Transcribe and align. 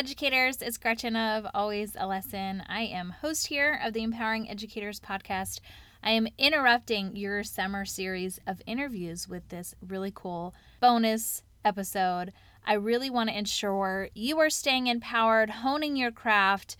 Educators, 0.00 0.62
it's 0.62 0.78
Gretchen 0.78 1.14
of 1.14 1.46
Always 1.52 1.94
a 1.94 2.06
Lesson. 2.06 2.62
I 2.66 2.84
am 2.84 3.16
host 3.20 3.48
here 3.48 3.78
of 3.84 3.92
the 3.92 4.02
Empowering 4.02 4.48
Educators 4.48 4.98
podcast. 4.98 5.60
I 6.02 6.12
am 6.12 6.26
interrupting 6.38 7.16
your 7.16 7.44
summer 7.44 7.84
series 7.84 8.40
of 8.46 8.62
interviews 8.66 9.28
with 9.28 9.46
this 9.50 9.74
really 9.86 10.10
cool 10.14 10.54
bonus 10.80 11.42
episode. 11.66 12.32
I 12.64 12.72
really 12.72 13.10
want 13.10 13.28
to 13.28 13.36
ensure 13.36 14.08
you 14.14 14.38
are 14.38 14.48
staying 14.48 14.86
empowered, 14.86 15.50
honing 15.50 15.96
your 15.96 16.12
craft. 16.12 16.78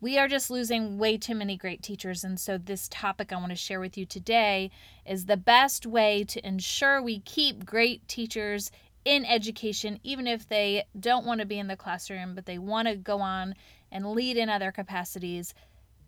We 0.00 0.16
are 0.16 0.26
just 0.26 0.50
losing 0.50 0.96
way 0.96 1.18
too 1.18 1.34
many 1.34 1.58
great 1.58 1.82
teachers. 1.82 2.24
And 2.24 2.40
so, 2.40 2.56
this 2.56 2.88
topic 2.88 3.34
I 3.34 3.36
want 3.36 3.50
to 3.50 3.54
share 3.54 3.80
with 3.80 3.98
you 3.98 4.06
today 4.06 4.70
is 5.04 5.26
the 5.26 5.36
best 5.36 5.84
way 5.84 6.24
to 6.24 6.46
ensure 6.46 7.02
we 7.02 7.20
keep 7.20 7.66
great 7.66 8.08
teachers 8.08 8.70
in 9.04 9.24
education, 9.24 9.98
even 10.02 10.26
if 10.26 10.48
they 10.48 10.84
don't 10.98 11.26
want 11.26 11.40
to 11.40 11.46
be 11.46 11.58
in 11.58 11.66
the 11.66 11.76
classroom, 11.76 12.34
but 12.34 12.46
they 12.46 12.58
want 12.58 12.88
to 12.88 12.96
go 12.96 13.20
on 13.20 13.54
and 13.90 14.12
lead 14.12 14.36
in 14.36 14.48
other 14.48 14.72
capacities. 14.72 15.54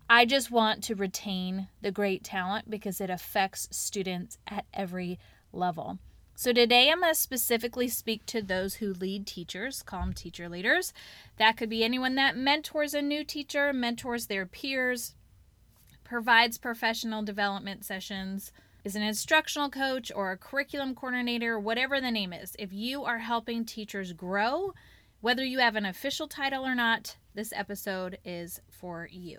I 0.09 0.27
just 0.27 0.51
want 0.51 0.85
to 0.85 0.95
retain 0.95 1.69
the 1.81 1.91
great 1.91 2.23
talent 2.23 2.71
because 2.71 3.01
it 3.01 3.11
affects 3.11 3.69
students 3.71 4.39
at 4.47 4.67
every 4.73 5.19
level. 5.53 5.99
So, 6.37 6.53
today 6.53 6.91
I'm 6.91 7.01
going 7.01 7.13
to 7.13 7.19
specifically 7.19 7.87
speak 7.87 8.27
to 8.27 8.43
those 8.43 8.75
who 8.75 8.93
lead 8.93 9.25
teachers, 9.25 9.85
call 9.85 10.01
them 10.01 10.13
teacher 10.13 10.49
leaders. 10.49 10.93
That 11.37 11.57
could 11.57 11.71
be 11.71 11.85
anyone 11.85 12.17
that 12.17 12.37
mentors 12.37 12.93
a 12.93 13.01
new 13.01 13.23
teacher, 13.23 13.73
mentors 13.73 14.27
their 14.27 14.45
peers, 14.45 15.15
provides 16.03 16.59
professional 16.59 17.23
development 17.23 17.85
sessions, 17.85 18.53
is 18.85 18.95
an 18.95 19.03
instructional 19.03 19.71
coach 19.71 20.13
or 20.15 20.31
a 20.31 20.37
curriculum 20.37 20.95
coordinator, 20.95 21.59
whatever 21.59 22.01
the 22.01 22.11
name 22.11 22.33
is. 22.35 22.55
If 22.59 22.73
you 22.73 23.05
are 23.05 23.19
helping 23.19 23.65
teachers 23.65 24.13
grow, 24.13 24.75
whether 25.23 25.43
you 25.43 25.59
have 25.61 25.75
an 25.75 25.87
official 25.87 26.29
title 26.29 26.67
or 26.67 26.75
not, 26.75 27.17
this 27.35 27.53
episode 27.57 28.19
is 28.25 28.61
for 28.71 29.09
you. 29.11 29.39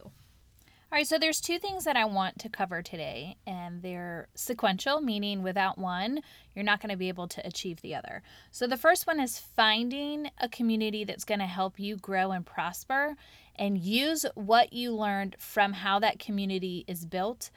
All 0.91 0.99
right, 0.99 1.07
so 1.07 1.19
there's 1.19 1.41
two 1.41 1.59
things 1.59 1.83
that 1.83 1.97
I 1.97 2.05
want 2.05 2.39
to 2.39 2.49
cover 2.49 2.81
today, 2.81 3.37
and 3.45 3.81
they're 3.81 4.29
sequential, 4.33 5.01
meaning 5.01 5.43
without 5.43 5.77
one, 5.77 6.21
you're 6.55 6.63
not 6.63 6.79
going 6.79 6.91
to 6.91 6.97
be 6.97 7.09
able 7.09 7.27
to 7.27 7.45
achieve 7.45 7.81
the 7.81 7.95
other. 7.95 8.23
So 8.51 8.65
the 8.65 8.77
first 8.77 9.05
one 9.05 9.19
is 9.19 9.37
finding 9.37 10.29
a 10.39 10.47
community 10.47 11.03
that's 11.03 11.25
going 11.25 11.39
to 11.39 11.45
help 11.45 11.79
you 11.79 11.97
grow 11.97 12.31
and 12.31 12.45
prosper 12.45 13.15
and 13.55 13.77
use 13.77 14.25
what 14.35 14.73
you 14.73 14.95
learned 14.95 15.35
from 15.37 15.73
how 15.73 15.99
that 15.99 16.19
community 16.19 16.85
is 16.87 17.05
built 17.05 17.51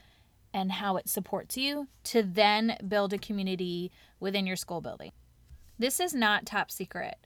and 0.53 0.72
how 0.72 0.97
it 0.97 1.09
supports 1.09 1.56
you 1.56 1.88
to 2.04 2.22
then 2.22 2.76
build 2.86 3.12
a 3.12 3.19
community 3.19 3.91
within 4.20 4.47
your 4.47 4.56
school 4.56 4.81
building. 4.81 5.12
This 5.78 6.00
is 6.00 6.14
not 6.14 6.47
top 6.47 6.70
secret. 6.70 7.16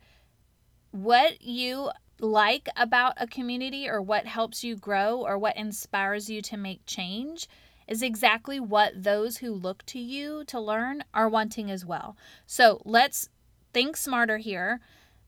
What 0.91 1.41
you 1.41 1.91
like 2.21 2.69
about 2.77 3.15
a 3.17 3.27
community 3.27 3.89
or 3.89 4.01
what 4.01 4.27
helps 4.27 4.63
you 4.63 4.77
grow 4.77 5.21
or 5.21 5.39
what 5.39 5.57
inspires 5.57 6.31
you 6.31 6.43
to 6.43 6.57
make 6.57 6.87
change 6.87 7.49
is 7.89 8.03
exactly 8.03 8.61
what 8.61 9.03
those 9.03 9.39
who 9.39 9.53
look 9.53 9.85
to 9.87 9.99
you 9.99 10.45
to 10.47 10.61
learn 10.61 11.03
are 11.13 11.29
wanting 11.29 11.71
as 11.71 11.85
well. 11.85 12.17
So 12.47 12.81
let's 12.85 13.29
think 13.73 13.97
smarter 13.97 14.39
here, 14.39 14.81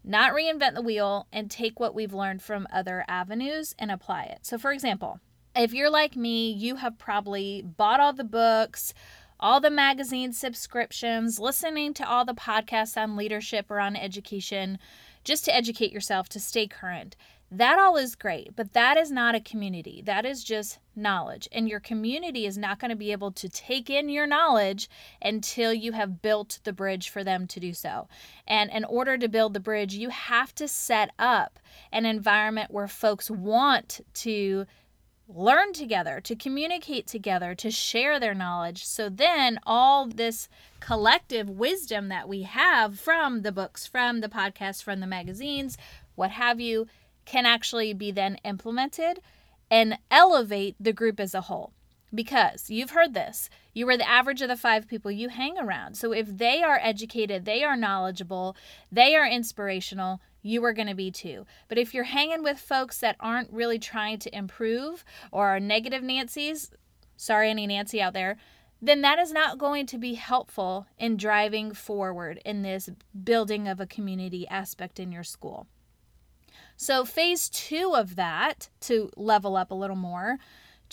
not 0.05 0.33
reinvent 0.33 0.75
the 0.75 0.83
wheel, 0.83 1.27
and 1.33 1.51
take 1.51 1.81
what 1.81 1.95
we've 1.95 2.15
learned 2.15 2.43
from 2.43 2.69
other 2.73 3.05
avenues 3.09 3.75
and 3.79 3.91
apply 3.91 4.25
it. 4.25 4.41
So, 4.43 4.59
for 4.59 4.73
example, 4.73 5.19
if 5.57 5.73
you're 5.73 5.91
like 5.91 6.17
me, 6.17 6.51
you 6.51 6.77
have 6.77 6.99
probably 6.99 7.63
bought 7.63 8.01
all 8.01 8.13
the 8.13 8.25
books, 8.25 8.93
all 9.39 9.61
the 9.61 9.71
magazine 9.71 10.33
subscriptions, 10.33 11.39
listening 11.39 11.95
to 11.95 12.09
all 12.09 12.25
the 12.25 12.35
podcasts 12.35 12.97
on 12.97 13.17
leadership 13.17 13.71
or 13.71 13.81
on 13.81 13.97
education 13.97 14.79
just 15.23 15.45
to 15.45 15.55
educate 15.55 15.93
yourself 15.93 16.29
to 16.31 16.41
stay 16.41 16.67
current. 16.67 17.17
That 17.51 17.79
all 17.79 17.97
is 17.97 18.17
great, 18.17 18.57
but 18.57 18.73
that 18.73 18.97
is 18.97 19.13
not 19.13 19.37
a 19.37 19.41
community. 19.41 20.03
That 20.05 20.25
is 20.25 20.43
just 20.43 20.79
knowledge. 20.97 21.49
And 21.53 21.69
your 21.69 21.79
community 21.79 22.47
is 22.47 22.59
not 22.59 22.81
going 22.81 22.91
to 22.91 22.97
be 22.97 23.13
able 23.13 23.31
to 23.33 23.49
take 23.49 23.89
in 23.89 24.09
your 24.09 24.27
knowledge 24.27 24.89
until 25.23 25.73
you 25.73 25.93
have 25.93 26.21
built 26.21 26.59
the 26.65 26.73
bridge 26.73 27.09
for 27.09 27.23
them 27.23 27.47
to 27.49 27.61
do 27.61 27.73
so. 27.73 28.09
And 28.47 28.71
in 28.71 28.85
order 28.85 29.17
to 29.17 29.29
build 29.29 29.55
the 29.55 29.61
bridge, 29.61 29.95
you 29.95 30.09
have 30.09 30.55
to 30.57 30.67
set 30.67 31.11
up 31.19 31.61
an 31.93 32.07
environment 32.07 32.73
where 32.73 32.89
folks 32.89 33.31
want 33.31 34.01
to 34.15 34.67
learn 35.29 35.73
together, 35.73 36.21
to 36.21 36.37
communicate 36.37 37.07
together, 37.07 37.55
to 37.55 37.71
share 37.71 38.21
their 38.21 38.35
knowledge. 38.35 38.85
So 38.85 39.09
then 39.09 39.59
all 39.67 40.07
this 40.07 40.49
collective 40.81 41.49
wisdom 41.49 42.09
that 42.09 42.29
we 42.29 42.43
have 42.43 42.99
from 42.99 43.43
the 43.43 43.53
books, 43.53 43.87
from 43.87 44.21
the 44.21 44.29
podcasts, 44.29 44.83
from 44.83 45.01
the 45.01 45.07
magazines, 45.07 45.79
what 46.15 46.33
have 46.33 46.61
you, 46.61 46.87
can 47.25 47.47
actually 47.47 47.95
be 47.95 48.11
then 48.11 48.37
implemented 48.45 49.21
and 49.71 49.99
elevate 50.11 50.77
the 50.79 50.93
group 50.93 51.19
as 51.19 51.35
a 51.35 51.43
whole. 51.43 51.73
Because 52.15 52.71
you've 52.71 52.91
heard 52.91 53.15
this, 53.15 53.49
you 53.73 53.89
are 53.89 53.97
the 53.97 54.09
average 54.09 54.41
of 54.43 54.49
the 54.49 54.57
five 54.57 54.87
people 54.87 55.11
you 55.11 55.31
hang 55.31 55.59
around. 55.59 55.97
So 55.97 56.13
if 56.13 56.39
they 56.39 56.63
are 56.63 56.79
educated, 56.81 57.45
they 57.45 57.65
are 57.65 57.77
knowledgeable, 57.77 58.57
they 58.93 59.17
are 59.17 59.27
inspirational, 59.27 60.21
you 60.45 60.63
are 60.65 60.75
going 60.75 60.87
to 60.87 60.95
be 60.95 61.11
too. 61.11 61.47
But 61.69 61.79
if 61.79 61.95
you're 61.95 62.05
hanging 62.05 62.45
with 62.45 62.61
folks 62.61 62.99
that 62.99 63.17
aren't 63.19 63.53
really 63.53 63.79
trying 63.79 64.19
to 64.21 64.37
improve 64.37 65.05
or 65.33 65.49
are 65.49 65.59
negative 65.59 66.03
Nancy's, 66.03 66.71
sorry, 67.17 67.51
any 67.51 67.67
Nancy 67.67 68.01
out 68.01 68.13
there, 68.13 68.37
then 68.81 69.01
that 69.01 69.19
is 69.19 69.33
not 69.33 69.59
going 69.59 69.87
to 69.87 69.99
be 69.99 70.15
helpful 70.15 70.87
in 70.99 71.17
driving 71.17 71.73
forward 71.73 72.41
in 72.45 72.61
this 72.61 72.91
building 73.25 73.67
of 73.67 73.81
a 73.81 73.87
community 73.87 74.47
aspect 74.49 75.01
in 75.01 75.11
your 75.11 75.25
school. 75.25 75.67
So, 76.77 77.05
phase 77.05 77.49
two 77.49 77.95
of 77.95 78.17
that, 78.17 78.69
to 78.83 79.11
level 79.17 79.57
up 79.57 79.71
a 79.71 79.75
little 79.75 79.97
more, 79.97 80.39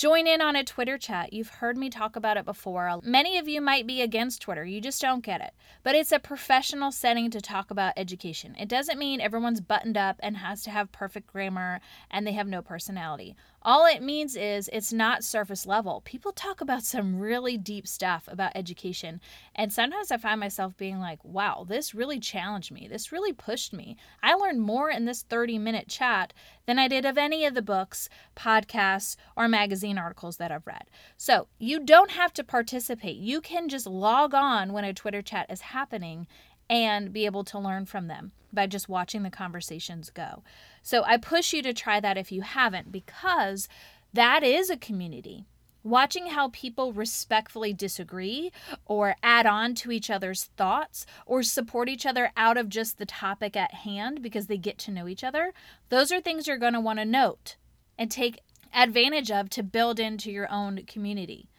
Join 0.02 0.26
in 0.26 0.42
on 0.42 0.56
a 0.56 0.64
Twitter 0.64 0.98
chat. 0.98 1.32
You've 1.32 1.50
heard 1.62 1.78
me 1.78 1.88
talk 1.88 2.16
about 2.16 2.36
it 2.36 2.44
before. 2.44 3.00
Many 3.04 3.38
of 3.38 3.48
you 3.48 3.62
might 3.62 3.86
be 3.86 4.02
against 4.02 4.42
Twitter, 4.42 4.66
you 4.66 4.82
just 4.82 5.00
don't 5.00 5.24
get 5.24 5.42
it. 5.42 5.54
But 5.84 5.94
it's 5.94 6.12
a 6.12 6.18
professional 6.18 6.92
setting 6.92 7.30
to 7.30 7.40
talk 7.40 7.70
about 7.70 7.94
education. 7.96 8.56
It 8.60 8.68
doesn't 8.68 8.98
mean 8.98 9.22
everyone's 9.22 9.62
buttoned 9.62 9.98
up 9.98 10.16
and 10.24 10.38
has 10.38 10.64
to 10.64 10.72
have 10.72 10.92
perfect 10.92 11.28
grammar 11.28 11.82
and 12.10 12.26
they 12.26 12.32
have 12.32 12.48
no 12.48 12.64
personality. 12.64 13.36
All 13.64 13.86
it 13.86 14.02
means 14.02 14.36
is 14.36 14.70
it's 14.74 14.92
not 14.92 15.24
surface 15.24 15.68
level. 15.68 16.02
People 16.04 16.32
talk 16.32 16.62
about 16.62 16.84
some 16.84 17.20
really 17.20 17.58
deep 17.58 17.88
stuff 17.88 18.28
about 18.28 18.54
education. 18.56 19.22
And 19.54 19.72
sometimes 19.72 20.12
I 20.12 20.18
find 20.18 20.40
myself 20.40 20.76
being 20.76 21.00
like, 21.00 21.24
wow, 21.24 21.64
this 21.70 21.94
really 21.94 22.20
challenged 22.20 22.72
me. 22.72 22.88
This 22.88 23.12
really 23.12 23.34
pushed 23.34 23.72
me. 23.72 23.98
I 24.24 24.34
learned 24.34 24.62
more 24.62 24.90
in 24.90 25.06
this 25.06 25.22
30 25.22 25.60
minute 25.60 25.88
chat 25.88 26.34
than 26.66 26.80
I 26.80 26.88
did 26.88 27.06
of 27.06 27.20
any 27.20 27.46
of 27.46 27.54
the 27.54 27.62
books, 27.62 28.10
podcasts, 28.36 29.16
or 29.38 29.48
magazine 29.48 30.00
articles 30.00 30.38
that 30.38 30.52
I've 30.52 30.66
read. 30.66 30.90
So 31.16 31.48
you 31.60 31.80
don't 31.80 32.12
have 32.12 32.34
to 32.34 32.44
participate. 32.44 33.18
You 33.18 33.42
can 33.42 33.70
just 33.70 33.86
log 33.86 34.34
on 34.34 34.74
when 34.74 34.86
a 34.86 34.94
Twitter 34.94 35.22
chat 35.22 35.46
is 35.52 35.62
happening 35.62 36.26
and 36.68 37.14
be 37.14 37.28
able 37.28 37.44
to 37.44 37.60
learn 37.60 37.86
from 37.86 38.08
them 38.08 38.32
by 38.54 38.68
just 38.68 38.90
watching 38.90 39.24
the 39.24 39.30
conversations 39.30 40.10
go. 40.10 40.44
So 40.82 41.04
I 41.04 41.18
push 41.18 41.54
you 41.54 41.62
to 41.64 41.74
try 41.74 42.00
that 42.00 42.18
if 42.18 42.32
you 42.32 42.42
haven't, 42.42 42.92
because 42.92 43.68
that 44.14 44.44
is 44.44 44.70
a 44.70 44.78
community. 44.78 45.46
Watching 45.84 46.28
how 46.28 46.50
people 46.50 46.94
respectfully 46.94 47.74
disagree 47.74 48.52
or 48.86 49.16
add 49.24 49.48
on 49.48 49.74
to 49.76 49.92
each 49.92 50.12
other's 50.12 50.44
thoughts 50.56 51.08
or 51.26 51.42
support 51.42 51.90
each 51.90 52.06
other 52.06 52.32
out 52.38 52.56
of 52.58 52.70
just 52.70 53.00
the 53.00 53.06
topic 53.06 53.56
at 53.56 53.74
hand 53.74 54.22
because 54.22 54.46
they 54.46 54.58
get 54.58 54.78
to 54.80 54.92
know 54.92 55.08
each 55.08 55.24
other, 55.24 55.54
those 55.90 56.12
are 56.12 56.22
things 56.22 56.46
you're 56.46 56.58
going 56.58 56.74
to 56.74 56.80
want 56.80 57.00
to 57.00 57.06
note 57.06 57.56
and 57.98 58.12
take 58.12 58.42
advantage 58.74 59.32
of 59.32 59.50
to 59.50 59.64
build 59.64 60.00
into 60.00 60.32
your 60.32 60.52
own 60.52 60.84
community. 60.86 61.50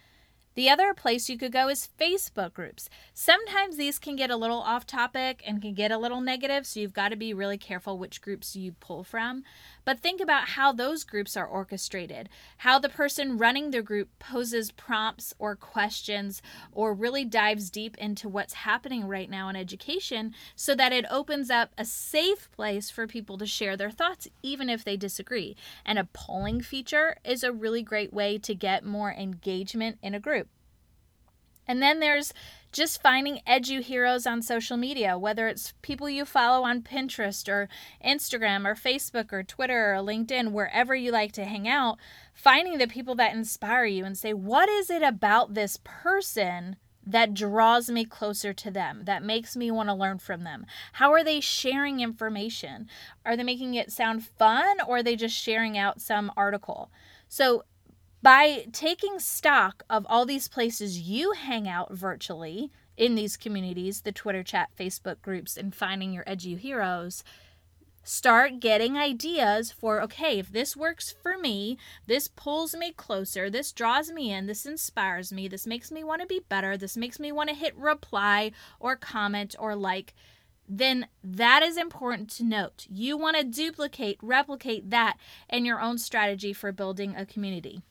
The 0.54 0.68
other 0.68 0.92
place 0.92 1.28
you 1.28 1.38
could 1.38 1.52
go 1.52 1.68
is 1.68 1.88
Facebook 1.98 2.52
groups. 2.52 2.90
Sometimes 3.14 3.76
these 3.76 3.98
can 3.98 4.16
get 4.16 4.30
a 4.30 4.36
little 4.36 4.60
off 4.60 4.86
topic 4.86 5.42
and 5.46 5.62
can 5.62 5.72
get 5.72 5.90
a 5.90 5.98
little 5.98 6.20
negative, 6.20 6.66
so 6.66 6.80
you've 6.80 6.92
got 6.92 7.08
to 7.08 7.16
be 7.16 7.32
really 7.32 7.56
careful 7.56 7.96
which 7.96 8.20
groups 8.20 8.54
you 8.54 8.72
pull 8.72 9.02
from. 9.02 9.44
But 9.84 10.00
think 10.00 10.20
about 10.20 10.50
how 10.50 10.72
those 10.72 11.04
groups 11.04 11.36
are 11.36 11.46
orchestrated, 11.46 12.28
how 12.58 12.78
the 12.78 12.88
person 12.88 13.38
running 13.38 13.70
the 13.70 13.82
group 13.82 14.08
poses 14.18 14.70
prompts 14.70 15.34
or 15.38 15.56
questions 15.56 16.40
or 16.72 16.94
really 16.94 17.24
dives 17.24 17.70
deep 17.70 17.96
into 17.98 18.28
what's 18.28 18.54
happening 18.54 19.06
right 19.06 19.28
now 19.28 19.48
in 19.48 19.56
education 19.56 20.34
so 20.54 20.74
that 20.74 20.92
it 20.92 21.04
opens 21.10 21.50
up 21.50 21.70
a 21.76 21.84
safe 21.84 22.50
place 22.52 22.90
for 22.90 23.06
people 23.06 23.38
to 23.38 23.46
share 23.46 23.76
their 23.76 23.90
thoughts, 23.90 24.28
even 24.42 24.68
if 24.68 24.84
they 24.84 24.96
disagree. 24.96 25.56
And 25.84 25.98
a 25.98 26.08
polling 26.12 26.60
feature 26.60 27.16
is 27.24 27.42
a 27.42 27.52
really 27.52 27.82
great 27.82 28.12
way 28.12 28.38
to 28.38 28.54
get 28.54 28.84
more 28.84 29.12
engagement 29.12 29.98
in 30.02 30.14
a 30.14 30.20
group. 30.20 30.48
And 31.66 31.82
then 31.82 32.00
there's 32.00 32.32
just 32.72 33.02
finding 33.02 33.40
edu 33.46 33.82
heroes 33.82 34.26
on 34.26 34.40
social 34.40 34.76
media, 34.76 35.18
whether 35.18 35.46
it's 35.46 35.74
people 35.82 36.08
you 36.08 36.24
follow 36.24 36.64
on 36.64 36.82
Pinterest 36.82 37.46
or 37.48 37.68
Instagram 38.04 38.66
or 38.66 38.74
Facebook 38.74 39.32
or 39.32 39.42
Twitter 39.42 39.94
or 39.94 39.98
LinkedIn, 39.98 40.52
wherever 40.52 40.94
you 40.94 41.12
like 41.12 41.32
to 41.32 41.44
hang 41.44 41.68
out, 41.68 41.98
finding 42.32 42.78
the 42.78 42.86
people 42.86 43.14
that 43.16 43.34
inspire 43.34 43.84
you 43.84 44.04
and 44.04 44.16
say, 44.16 44.32
what 44.32 44.68
is 44.68 44.88
it 44.88 45.02
about 45.02 45.54
this 45.54 45.78
person 45.84 46.76
that 47.04 47.34
draws 47.34 47.90
me 47.90 48.04
closer 48.04 48.52
to 48.54 48.70
them, 48.70 49.02
that 49.04 49.24
makes 49.24 49.56
me 49.56 49.70
want 49.70 49.88
to 49.88 49.94
learn 49.94 50.18
from 50.18 50.44
them? 50.44 50.64
How 50.94 51.12
are 51.12 51.24
they 51.24 51.40
sharing 51.40 52.00
information? 52.00 52.88
Are 53.26 53.36
they 53.36 53.42
making 53.42 53.74
it 53.74 53.92
sound 53.92 54.24
fun 54.24 54.78
or 54.86 54.98
are 54.98 55.02
they 55.02 55.16
just 55.16 55.36
sharing 55.36 55.76
out 55.76 56.00
some 56.00 56.32
article? 56.36 56.90
So 57.28 57.64
by 58.22 58.66
taking 58.72 59.18
stock 59.18 59.82
of 59.90 60.06
all 60.08 60.24
these 60.24 60.48
places 60.48 61.00
you 61.00 61.32
hang 61.32 61.68
out 61.68 61.92
virtually 61.92 62.70
in 62.96 63.14
these 63.14 63.36
communities, 63.36 64.02
the 64.02 64.12
Twitter 64.12 64.42
chat, 64.42 64.70
Facebook 64.78 65.20
groups, 65.22 65.56
and 65.56 65.74
finding 65.74 66.12
your 66.12 66.24
edu 66.24 66.56
heroes, 66.56 67.24
start 68.04 68.60
getting 68.60 68.96
ideas 68.96 69.72
for 69.72 70.00
okay, 70.02 70.38
if 70.38 70.52
this 70.52 70.76
works 70.76 71.10
for 71.10 71.36
me, 71.36 71.78
this 72.06 72.28
pulls 72.28 72.74
me 72.74 72.92
closer, 72.92 73.50
this 73.50 73.72
draws 73.72 74.10
me 74.10 74.32
in, 74.32 74.46
this 74.46 74.66
inspires 74.66 75.32
me, 75.32 75.48
this 75.48 75.66
makes 75.66 75.90
me 75.90 76.04
want 76.04 76.20
to 76.20 76.26
be 76.26 76.40
better, 76.48 76.76
this 76.76 76.96
makes 76.96 77.18
me 77.18 77.32
want 77.32 77.48
to 77.48 77.54
hit 77.54 77.76
reply 77.76 78.52
or 78.78 78.96
comment 78.96 79.54
or 79.58 79.74
like 79.74 80.14
then 80.68 81.06
that 81.22 81.62
is 81.62 81.76
important 81.76 82.30
to 82.30 82.44
note. 82.44 82.86
You 82.88 83.16
want 83.16 83.36
to 83.36 83.44
duplicate, 83.44 84.18
replicate 84.22 84.90
that 84.90 85.18
in 85.50 85.64
your 85.64 85.80
own 85.80 85.98
strategy 85.98 86.52
for 86.52 86.72
building 86.72 87.14
a 87.14 87.26
community. 87.26 87.82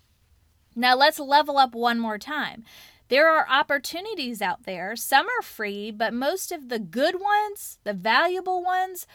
Now 0.76 0.96
let's 0.96 1.20
level 1.20 1.58
up 1.58 1.76
one 1.76 2.00
more 2.00 2.18
time. 2.18 2.64
There 3.10 3.30
are 3.30 3.46
opportunities 3.50 4.42
out 4.42 4.64
there. 4.64 4.96
Some 4.96 5.28
are 5.28 5.42
free, 5.42 5.92
but 5.92 6.14
most 6.14 6.52
of 6.52 6.70
the 6.70 6.80
good 6.80 7.20
ones, 7.20 7.80
the 7.84 7.94
valuable 7.94 8.64
ones, 8.64 9.06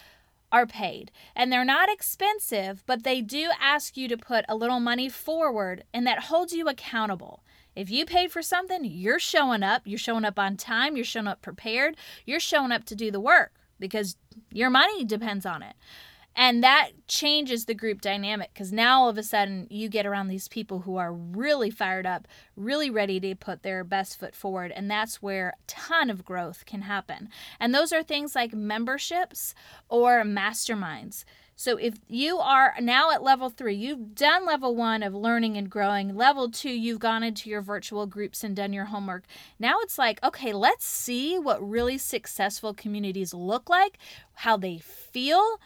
are 0.53 0.67
paid. 0.67 1.11
And 1.35 1.51
they're 1.51 1.65
not 1.65 1.89
expensive, 1.89 2.85
but 2.87 3.05
they 3.05 3.21
do 3.21 3.51
ask 3.59 3.97
you 3.97 4.07
to 4.09 4.17
put 4.17 4.45
a 4.49 4.57
little 4.57 4.81
money 4.81 5.09
forward, 5.09 5.85
and 5.95 6.07
that 6.07 6.25
holds 6.25 6.53
you 6.53 6.69
accountable. 6.69 7.43
If 7.75 7.91
you 7.91 8.07
paid 8.07 8.33
for 8.33 8.43
something, 8.43 8.85
you're 8.85 9.19
showing 9.19 9.63
up. 9.63 9.83
You're 9.85 9.99
showing 9.99 10.25
up 10.25 10.39
on 10.39 10.57
time. 10.57 10.97
You're 10.97 11.05
showing 11.05 11.27
up 11.27 11.43
prepared. 11.43 11.97
You're 12.25 12.41
showing 12.41 12.73
up 12.73 12.85
to 12.85 12.95
do 12.95 13.11
the 13.11 13.21
work 13.21 13.53
because 13.79 14.17
your 14.51 14.71
money 14.71 15.05
depends 15.05 15.45
on 15.45 15.63
it. 15.63 15.75
And 16.39 16.63
that 16.63 16.91
changes 17.09 17.65
the 17.65 17.75
group 17.75 18.03
dynamic 18.03 18.51
because 18.53 18.71
now 18.71 19.01
all 19.01 19.09
of 19.09 19.17
a 19.17 19.23
sudden 19.23 19.67
you 19.71 19.89
get 19.89 20.05
around 20.05 20.29
these 20.29 20.49
people 20.49 20.81
who 20.81 20.97
are 20.97 21.13
really 21.13 21.71
fired 21.71 22.05
up, 22.05 22.29
really 22.57 22.91
ready 22.91 23.19
to 23.21 23.35
put 23.35 23.63
their 23.63 23.83
best 23.85 24.21
foot 24.21 24.35
forward. 24.35 24.71
And 24.71 24.91
that's 24.91 25.23
where 25.23 25.49
a 25.49 25.63
ton 25.67 26.11
of 26.11 26.27
growth 26.27 26.67
can 26.67 26.83
happen. 26.83 27.31
And 27.59 27.75
those 27.75 27.91
are 27.91 28.03
things 28.03 28.35
like 28.35 28.53
memberships 28.53 29.55
or 29.89 30.25
masterminds. 30.25 31.25
So 31.59 31.79
if 31.79 31.95
you 32.07 32.37
are 32.37 32.75
now 32.83 33.13
at 33.13 33.23
level 33.23 33.49
three, 33.49 33.75
you've 33.75 34.15
done 34.15 34.45
level 34.45 34.77
one 34.77 35.03
of 35.03 35.15
learning 35.15 35.57
and 35.57 35.71
growing. 35.71 36.15
Level 36.15 36.51
two, 36.51 36.69
you've 36.69 36.99
gone 36.99 37.23
into 37.23 37.49
your 37.49 37.63
virtual 37.63 38.05
groups 38.05 38.45
and 38.45 38.55
done 38.55 38.75
your 38.75 38.85
homework. 38.85 39.25
Now 39.59 39.77
it's 39.81 39.97
like, 39.97 40.23
okay, 40.23 40.53
let's 40.53 40.85
see 40.85 41.39
what 41.39 41.67
really 41.67 41.97
successful 41.97 42.75
communities 42.75 43.33
look 43.33 43.71
like, 43.71 43.97
how 44.35 44.59
they 44.59 44.77
feel 44.77 45.59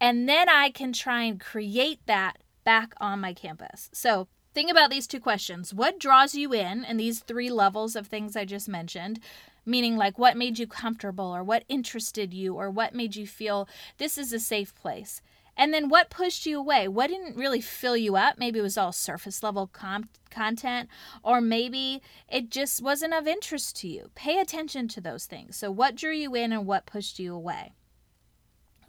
and 0.00 0.28
then 0.28 0.48
I 0.48 0.70
can 0.70 0.92
try 0.92 1.22
and 1.22 1.40
create 1.40 2.00
that 2.06 2.38
back 2.64 2.94
on 3.00 3.20
my 3.20 3.32
campus. 3.32 3.90
So, 3.92 4.28
think 4.54 4.70
about 4.70 4.90
these 4.90 5.06
two 5.06 5.20
questions. 5.20 5.72
What 5.72 5.98
draws 5.98 6.34
you 6.34 6.52
in 6.52 6.84
in 6.84 6.96
these 6.96 7.20
three 7.20 7.50
levels 7.50 7.96
of 7.96 8.06
things 8.06 8.36
I 8.36 8.44
just 8.44 8.68
mentioned? 8.68 9.20
Meaning, 9.64 9.96
like, 9.96 10.18
what 10.18 10.36
made 10.36 10.58
you 10.58 10.66
comfortable, 10.66 11.34
or 11.34 11.42
what 11.42 11.64
interested 11.68 12.32
you, 12.32 12.54
or 12.54 12.70
what 12.70 12.94
made 12.94 13.16
you 13.16 13.26
feel 13.26 13.68
this 13.98 14.16
is 14.16 14.32
a 14.32 14.40
safe 14.40 14.74
place? 14.74 15.20
And 15.58 15.74
then 15.74 15.88
what 15.88 16.08
pushed 16.08 16.46
you 16.46 16.58
away? 16.58 16.86
What 16.86 17.08
didn't 17.08 17.36
really 17.36 17.60
fill 17.60 17.96
you 17.96 18.14
up? 18.14 18.38
Maybe 18.38 18.60
it 18.60 18.62
was 18.62 18.78
all 18.78 18.92
surface 18.92 19.42
level 19.42 19.66
com- 19.66 20.08
content, 20.30 20.88
or 21.24 21.40
maybe 21.40 22.00
it 22.28 22.48
just 22.48 22.80
wasn't 22.80 23.12
of 23.12 23.26
interest 23.26 23.76
to 23.78 23.88
you. 23.88 24.10
Pay 24.14 24.38
attention 24.38 24.86
to 24.88 25.00
those 25.00 25.26
things. 25.26 25.56
So, 25.56 25.70
what 25.70 25.96
drew 25.96 26.12
you 26.12 26.34
in 26.36 26.52
and 26.52 26.64
what 26.64 26.86
pushed 26.86 27.18
you 27.18 27.34
away? 27.34 27.72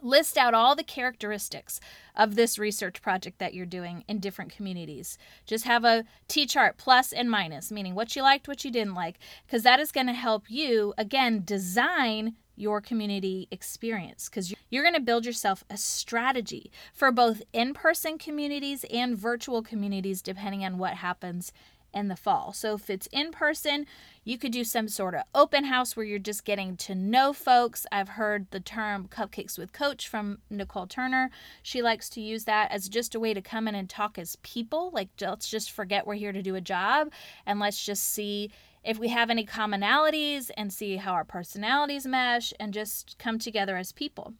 List 0.02 0.36
out 0.36 0.54
all 0.54 0.74
the 0.74 0.82
characteristics 0.82 1.80
of 2.16 2.34
this 2.34 2.58
research 2.58 3.00
project 3.02 3.38
that 3.38 3.54
you're 3.54 3.66
doing 3.66 4.04
in 4.08 4.18
different 4.18 4.54
communities. 4.54 5.18
Just 5.46 5.64
have 5.64 5.84
a 5.84 6.04
T 6.28 6.46
chart 6.46 6.76
plus 6.76 7.12
and 7.12 7.30
minus, 7.30 7.70
meaning 7.70 7.94
what 7.94 8.14
you 8.16 8.22
liked, 8.22 8.48
what 8.48 8.64
you 8.64 8.70
didn't 8.70 8.94
like, 8.94 9.18
because 9.46 9.62
that 9.62 9.80
is 9.80 9.92
going 9.92 10.06
to 10.06 10.12
help 10.12 10.50
you, 10.50 10.94
again, 10.98 11.42
design 11.44 12.34
your 12.56 12.80
community 12.80 13.48
experience 13.50 14.28
because 14.28 14.52
you're 14.68 14.82
going 14.82 14.94
to 14.94 15.00
build 15.00 15.24
yourself 15.24 15.64
a 15.70 15.76
strategy 15.78 16.70
for 16.92 17.10
both 17.10 17.42
in 17.54 17.72
person 17.72 18.18
communities 18.18 18.84
and 18.92 19.16
virtual 19.16 19.62
communities, 19.62 20.20
depending 20.20 20.64
on 20.64 20.76
what 20.76 20.94
happens 20.94 21.52
in 21.92 22.08
the 22.08 22.16
fall. 22.16 22.52
So 22.52 22.74
if 22.74 22.90
it's 22.90 23.08
in 23.12 23.30
person, 23.32 23.86
you 24.24 24.38
could 24.38 24.52
do 24.52 24.64
some 24.64 24.88
sort 24.88 25.14
of 25.14 25.22
open 25.34 25.64
house 25.64 25.96
where 25.96 26.06
you're 26.06 26.18
just 26.18 26.44
getting 26.44 26.76
to 26.78 26.94
know 26.94 27.32
folks. 27.32 27.86
I've 27.90 28.10
heard 28.10 28.46
the 28.50 28.60
term 28.60 29.08
cupcakes 29.08 29.58
with 29.58 29.72
coach 29.72 30.08
from 30.08 30.38
Nicole 30.50 30.86
Turner. 30.86 31.30
She 31.62 31.82
likes 31.82 32.08
to 32.10 32.20
use 32.20 32.44
that 32.44 32.70
as 32.70 32.88
just 32.88 33.14
a 33.14 33.20
way 33.20 33.34
to 33.34 33.42
come 33.42 33.66
in 33.66 33.74
and 33.74 33.88
talk 33.88 34.18
as 34.18 34.36
people. 34.36 34.90
Like, 34.92 35.08
let's 35.20 35.48
just 35.48 35.70
forget 35.70 36.06
we're 36.06 36.14
here 36.14 36.32
to 36.32 36.42
do 36.42 36.54
a 36.54 36.60
job 36.60 37.10
and 37.46 37.58
let's 37.58 37.84
just 37.84 38.04
see 38.04 38.50
if 38.84 38.98
we 38.98 39.08
have 39.08 39.30
any 39.30 39.44
commonalities 39.44 40.50
and 40.56 40.72
see 40.72 40.96
how 40.96 41.12
our 41.12 41.24
personalities 41.24 42.06
mesh 42.06 42.52
and 42.58 42.72
just 42.72 43.16
come 43.18 43.38
together 43.38 43.76
as 43.76 43.92
people. 43.92 44.34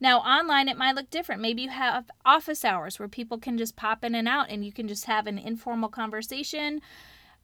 Now, 0.00 0.20
online, 0.20 0.68
it 0.68 0.76
might 0.76 0.94
look 0.94 1.10
different. 1.10 1.42
Maybe 1.42 1.62
you 1.62 1.70
have 1.70 2.10
office 2.24 2.64
hours 2.64 2.98
where 2.98 3.08
people 3.08 3.38
can 3.38 3.58
just 3.58 3.76
pop 3.76 4.04
in 4.04 4.14
and 4.14 4.28
out 4.28 4.50
and 4.50 4.64
you 4.64 4.72
can 4.72 4.86
just 4.86 5.06
have 5.06 5.26
an 5.26 5.38
informal 5.38 5.88
conversation. 5.88 6.80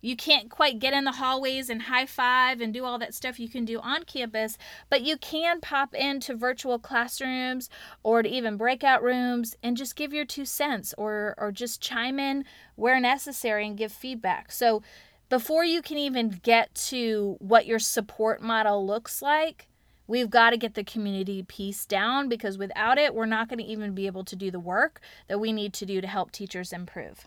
You 0.01 0.17
can't 0.17 0.51
quite 0.51 0.79
get 0.79 0.93
in 0.93 1.05
the 1.05 1.13
hallways 1.13 1.71
and 1.71 1.83
high 1.83 2.05
five 2.05 2.61
and 2.61 2.75
do 2.75 2.85
all 2.85 2.99
that 2.99 3.15
stuff 3.15 3.41
you 3.41 3.49
can 3.49 3.65
do 3.65 3.81
on 3.81 4.03
campus, 4.03 4.59
but 4.91 5.01
you 5.01 5.17
can 5.17 5.63
pop 5.63 5.95
into 5.95 6.35
virtual 6.37 6.79
classrooms 6.79 7.71
or 8.03 8.23
to 8.23 8.29
even 8.29 8.59
breakout 8.59 9.03
rooms 9.03 9.57
and 9.63 9.79
just 9.79 9.97
give 9.97 10.13
your 10.13 10.27
two 10.27 10.45
cents 10.45 10.95
or, 10.99 11.35
or 11.39 11.51
just 11.51 11.81
chime 11.81 12.21
in 12.21 12.45
where 12.77 13.01
necessary 13.01 13.67
and 13.67 13.79
give 13.79 13.93
feedback. 13.93 14.53
So, 14.53 14.83
before 15.31 15.65
you 15.65 15.81
can 15.81 15.97
even 15.97 16.39
get 16.43 16.75
to 16.75 17.37
what 17.39 17.65
your 17.65 17.79
support 17.79 18.43
model 18.43 18.87
looks 18.87 19.23
like, 19.23 19.69
We've 20.07 20.31
got 20.31 20.51
to 20.51 20.57
get 20.57 20.75
the 20.75 20.85
community 20.85 21.43
piece 21.43 21.87
down 21.87 22.29
because 22.29 22.59
without 22.59 22.99
it, 22.99 23.15
we're 23.15 23.27
not 23.27 23.49
going 23.49 23.59
to 23.59 23.65
even 23.65 23.95
be 23.95 24.07
able 24.07 24.25
to 24.25 24.37
do 24.37 24.51
the 24.51 24.61
work 24.61 25.01
that 25.29 25.41
we 25.41 25.53
need 25.53 25.73
to 25.75 25.87
do 25.87 26.01
to 26.01 26.07
help 26.07 26.31
teachers 26.31 26.73
improve. 26.73 27.27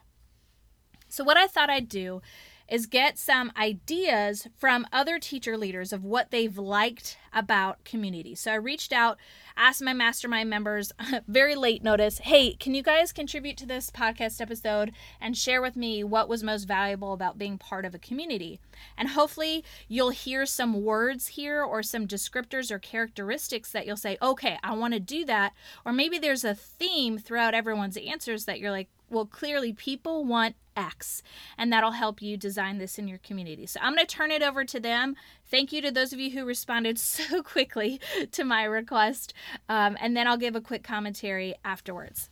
So, 1.10 1.24
what 1.24 1.38
I 1.38 1.48
thought 1.48 1.70
I'd 1.70 1.90
do 1.90 2.22
is 2.68 2.86
get 2.86 3.18
some 3.18 3.52
ideas 3.58 4.48
from 4.58 4.86
other 4.92 5.20
teacher 5.20 5.58
leaders 5.58 5.94
of 5.94 6.04
what 6.04 6.32
they've 6.32 6.58
liked 6.58 7.18
about 7.34 7.84
community. 7.84 8.36
So 8.36 8.52
I 8.52 8.56
reached 8.56 8.92
out, 8.92 9.18
asked 9.56 9.82
my 9.82 9.94
mastermind 9.94 10.50
members, 10.50 10.92
very 11.28 11.56
late 11.56 11.84
notice, 11.84 12.20
hey, 12.20 12.54
can 12.54 12.74
you 12.74 12.84
guys 12.84 13.12
contribute 13.12 13.58
to 13.58 13.66
this 13.66 13.90
podcast 13.90 14.42
episode 14.42 14.92
and 15.22 15.38
share 15.38 15.62
with 15.62 15.76
me 15.76 16.04
what 16.04 16.28
was 16.28 16.44
most 16.44 16.66
valuable 16.66 17.14
about 17.14 17.38
being 17.38 17.58
part 17.58 17.86
of 17.86 17.96
a 17.96 18.00
community? 18.00 18.60
And 18.98 19.10
hopefully 19.10 19.64
you'll 19.88 20.10
hear 20.10 20.46
some 20.46 20.84
words 20.84 21.28
here 21.28 21.64
or 21.64 21.84
some 21.84 22.08
descriptors 22.08 22.72
or 22.72 22.80
characteristics 22.80 23.72
that 23.72 23.86
you'll 23.86 23.98
say, 23.98 24.18
okay, 24.22 24.58
I 24.64 24.74
want 24.74 24.94
to 24.94 25.00
do 25.00 25.26
that. 25.26 25.54
Or 25.86 25.94
maybe 25.94 26.20
there's 26.20 26.44
a 26.44 26.56
theme 26.56 27.18
throughout 27.18 27.54
everyone's 27.54 27.98
answers 27.98 28.46
that 28.46 28.60
you're 28.60 28.72
like, 28.72 28.90
well, 29.10 29.26
clearly 29.26 29.74
people 29.74 30.26
want 30.26 30.56
X, 30.78 31.24
and 31.58 31.74
that'll 31.74 31.92
help 31.92 32.22
you 32.22 32.38
design 32.38 32.78
this 32.78 32.98
in 32.98 33.08
your 33.08 33.18
community. 33.18 33.66
So 33.66 33.80
I'm 33.82 33.96
going 33.96 34.06
to 34.06 34.16
turn 34.16 34.32
it 34.32 34.44
over 34.44 34.64
to 34.64 34.80
them. 34.80 35.16
Thank 35.50 35.74
you 35.74 35.82
to 35.82 35.92
those 35.92 36.14
of 36.14 36.20
you 36.20 36.32
who 36.32 36.46
responded 36.46 37.00
so 37.00 37.42
quickly 37.42 38.00
to 38.32 38.46
my 38.46 38.64
request, 38.64 39.34
um, 39.68 39.98
and 40.00 40.16
then 40.16 40.28
I'll 40.28 40.38
give 40.38 40.56
a 40.56 40.62
quick 40.62 40.84
commentary 40.84 41.56
afterwards. 41.66 42.30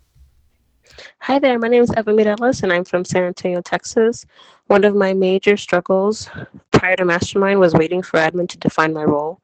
Hi 1.22 1.40
there, 1.40 1.58
my 1.58 1.68
name 1.68 1.82
is 1.82 1.92
Eva 1.98 2.12
Mireles 2.12 2.62
and 2.62 2.72
I'm 2.72 2.86
from 2.86 3.06
San 3.06 3.24
Antonio, 3.24 3.60
Texas. 3.62 4.24
One 4.68 4.84
of 4.84 4.96
my 4.96 5.14
major 5.14 5.58
struggles 5.58 6.30
prior 6.86 6.96
to 6.96 7.04
Mastermind 7.04 7.60
was 7.60 7.74
waiting 7.74 8.04
for 8.04 8.20
admin 8.20 8.48
to 8.48 8.60
define 8.60 8.94
my 8.94 9.04
role. 9.04 9.42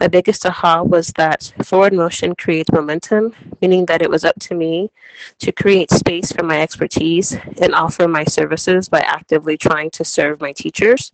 My 0.00 0.08
biggest 0.08 0.44
aha 0.44 0.82
was 0.82 1.12
that 1.12 1.52
forward 1.62 1.92
motion 1.92 2.34
creates 2.34 2.72
momentum, 2.72 3.32
meaning 3.62 3.86
that 3.86 4.02
it 4.02 4.10
was 4.10 4.24
up 4.24 4.34
to 4.40 4.56
me 4.56 4.90
to 5.38 5.52
create 5.52 5.92
space 5.92 6.32
for 6.32 6.42
my 6.42 6.60
expertise 6.60 7.38
and 7.62 7.76
offer 7.76 8.08
my 8.08 8.24
services 8.24 8.88
by 8.88 9.02
actively 9.02 9.56
trying 9.56 9.90
to 9.90 10.04
serve 10.04 10.40
my 10.40 10.50
teachers. 10.50 11.12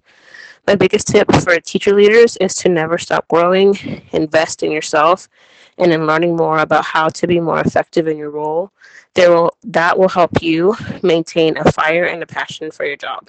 My 0.67 0.77
biggest 0.77 1.09
tip 1.09 1.31
for 1.43 1.61
teacher 1.61 1.93
leaders 1.93 2.39
is 2.39 2.55
to 2.55 2.71
never 2.71 2.97
stop 2.97 3.29
growing, 3.29 3.77
invest 4.13 4.63
in 4.63 4.73
yourself, 4.73 5.29
and 5.77 5.93
in 5.93 6.07
learning 6.07 6.37
more 6.37 6.61
about 6.61 6.87
how 6.87 7.11
to 7.11 7.27
be 7.27 7.39
more 7.39 7.61
effective 7.61 8.09
in 8.09 8.17
your 8.17 8.31
role. 8.31 8.73
There 9.13 9.31
will, 9.31 9.55
that 9.65 9.99
will 9.99 10.09
help 10.09 10.41
you 10.41 10.75
maintain 11.03 11.59
a 11.59 11.71
fire 11.71 12.07
and 12.07 12.23
a 12.23 12.27
passion 12.27 12.71
for 12.71 12.87
your 12.87 12.97
job. 12.97 13.29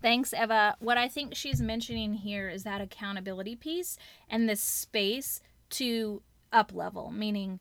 Thanks, 0.00 0.32
Eva. 0.32 0.76
What 0.78 0.96
I 0.96 1.08
think 1.08 1.34
she's 1.34 1.60
mentioning 1.60 2.14
here 2.14 2.48
is 2.48 2.62
that 2.62 2.80
accountability 2.80 3.56
piece 3.56 3.98
and 4.28 4.48
this 4.48 4.62
space 4.62 5.40
to 5.70 6.22
up 6.52 6.72
level, 6.72 7.10
meaning 7.10 7.58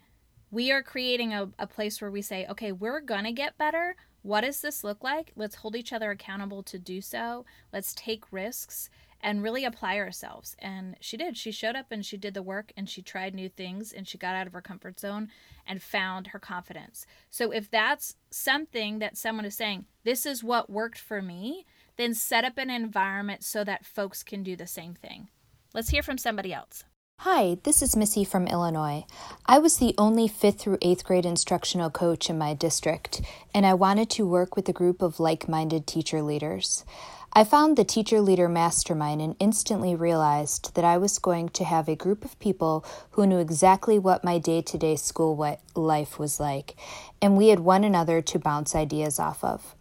we 0.51 0.71
are 0.71 0.83
creating 0.83 1.33
a, 1.33 1.49
a 1.57 1.67
place 1.67 1.99
where 1.99 2.11
we 2.11 2.21
say, 2.21 2.45
okay, 2.47 2.71
we're 2.71 3.01
going 3.01 3.23
to 3.23 3.31
get 3.31 3.57
better. 3.57 3.95
What 4.21 4.41
does 4.41 4.61
this 4.61 4.83
look 4.83 5.03
like? 5.03 5.31
Let's 5.35 5.55
hold 5.55 5.75
each 5.75 5.91
other 5.91 6.11
accountable 6.11 6.61
to 6.63 6.77
do 6.77 7.01
so. 7.01 7.45
Let's 7.73 7.93
take 7.95 8.31
risks 8.31 8.89
and 9.21 9.41
really 9.41 9.65
apply 9.65 9.97
ourselves. 9.97 10.55
And 10.59 10.95
she 10.99 11.17
did. 11.17 11.37
She 11.37 11.51
showed 11.51 11.75
up 11.75 11.87
and 11.91 12.05
she 12.05 12.17
did 12.17 12.35
the 12.35 12.43
work 12.43 12.71
and 12.77 12.87
she 12.87 13.01
tried 13.01 13.33
new 13.33 13.49
things 13.49 13.91
and 13.91 14.07
she 14.07 14.17
got 14.17 14.35
out 14.35 14.45
of 14.45 14.53
her 14.53 14.61
comfort 14.61 14.99
zone 14.99 15.29
and 15.65 15.81
found 15.81 16.27
her 16.27 16.39
confidence. 16.39 17.07
So 17.31 17.51
if 17.51 17.69
that's 17.69 18.15
something 18.29 18.99
that 18.99 19.17
someone 19.17 19.45
is 19.45 19.55
saying, 19.55 19.85
this 20.03 20.25
is 20.25 20.43
what 20.43 20.69
worked 20.69 20.99
for 20.99 21.21
me, 21.21 21.65
then 21.97 22.13
set 22.13 22.43
up 22.43 22.57
an 22.57 22.69
environment 22.69 23.43
so 23.43 23.63
that 23.63 23.85
folks 23.85 24.23
can 24.23 24.43
do 24.43 24.55
the 24.55 24.67
same 24.67 24.93
thing. 24.93 25.29
Let's 25.73 25.89
hear 25.89 26.03
from 26.03 26.17
somebody 26.17 26.53
else. 26.53 26.83
Hi, 27.21 27.57
this 27.63 27.81
is 27.81 27.95
Missy 27.95 28.23
from 28.23 28.45
Illinois. 28.45 29.03
I 29.47 29.57
was 29.57 29.77
the 29.77 29.95
only 29.97 30.29
5th 30.29 30.59
through 30.59 30.77
8th 30.77 31.03
grade 31.03 31.25
instructional 31.25 31.89
coach 31.89 32.29
in 32.29 32.37
my 32.37 32.53
district, 32.53 33.21
and 33.55 33.65
I 33.65 33.73
wanted 33.73 34.11
to 34.11 34.27
work 34.27 34.55
with 34.55 34.69
a 34.69 34.73
group 34.73 35.01
of 35.01 35.19
like 35.19 35.49
minded 35.49 35.87
teacher 35.87 36.21
leaders. 36.21 36.85
I 37.33 37.43
found 37.43 37.75
the 37.75 37.83
Teacher 37.83 38.21
Leader 38.21 38.47
Mastermind 38.47 39.21
and 39.21 39.35
instantly 39.39 39.95
realized 39.95 40.75
that 40.75 40.85
I 40.85 40.97
was 40.97 41.19
going 41.19 41.49
to 41.49 41.63
have 41.63 41.87
a 41.87 41.95
group 41.95 42.23
of 42.23 42.39
people 42.39 42.85
who 43.11 43.25
knew 43.27 43.39
exactly 43.39 43.99
what 43.99 44.23
my 44.23 44.37
day 44.37 44.61
to 44.61 44.77
day 44.77 44.95
school 44.95 45.59
life 45.75 46.19
was 46.19 46.39
like, 46.39 46.75
and 47.21 47.35
we 47.35 47.49
had 47.49 47.59
one 47.59 47.83
another 47.83 48.21
to 48.21 48.39
bounce 48.39 48.75
ideas 48.75 49.19
off 49.19 49.43
of. 49.43 49.75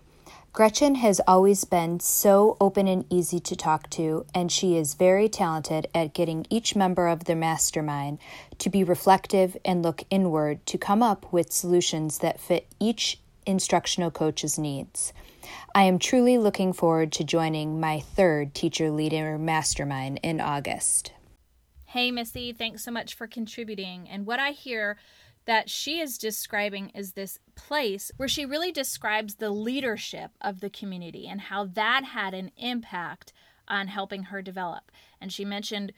Gretchen 0.57 0.95
has 0.95 1.21
always 1.27 1.67
been 1.67 2.01
so 2.01 2.57
open 2.63 2.89
and 2.89 3.05
easy 3.11 3.39
to 3.39 3.55
talk 3.55 3.91
to, 3.91 4.25
and 4.33 4.51
she 4.51 4.75
is 4.75 4.95
very 4.95 5.29
talented 5.29 5.87
at 5.95 6.15
getting 6.15 6.47
each 6.49 6.75
member 6.75 7.09
of 7.09 7.25
the 7.25 7.35
mastermind 7.35 8.19
to 8.57 8.71
be 8.71 8.83
reflective 8.83 9.55
and 9.67 9.83
look 9.83 10.05
inward 10.09 10.65
to 10.65 10.79
come 10.79 11.03
up 11.03 11.31
with 11.31 11.53
solutions 11.53 12.21
that 12.21 12.41
fit 12.41 12.67
each 12.81 13.21
instructional 13.45 14.11
coach's 14.11 14.59
needs. 14.59 15.13
I 15.75 15.83
am 15.83 15.99
truly 15.99 16.39
looking 16.39 16.73
forward 16.73 17.13
to 17.13 17.23
joining 17.25 17.79
my 17.79 18.01
third 18.01 18.55
Teacher 18.55 18.91
Leader 18.91 19.37
Mastermind 19.37 20.21
in 20.23 20.41
August. 20.41 21.13
Hey, 21.85 22.11
Missy, 22.11 22.55
thanks 22.55 22.83
so 22.83 22.91
much 22.91 23.13
for 23.13 23.27
contributing. 23.27 24.09
And 24.09 24.25
what 24.25 24.41
I 24.41 24.53
hear 24.53 24.97
that 25.47 25.71
she 25.71 26.01
is 26.01 26.19
describing 26.19 26.91
is 26.91 27.13
this 27.13 27.39
place 27.55 28.11
where 28.17 28.29
she 28.29 28.45
really 28.45 28.73
describes 28.73 29.37
the 29.37 29.51
leadership 29.51 30.33
of 30.41 30.61
the 30.61 30.71
community 30.71 31.27
and 31.27 31.43
how 31.43 31.65
that 31.65 32.05
had 32.05 32.35
an 32.35 32.51
impact 32.57 33.33
on 33.69 33.89
helping 33.89 34.25
her 34.25 34.43
develop. 34.43 34.93
And 35.21 35.33
she 35.33 35.45
mentioned 35.45 35.93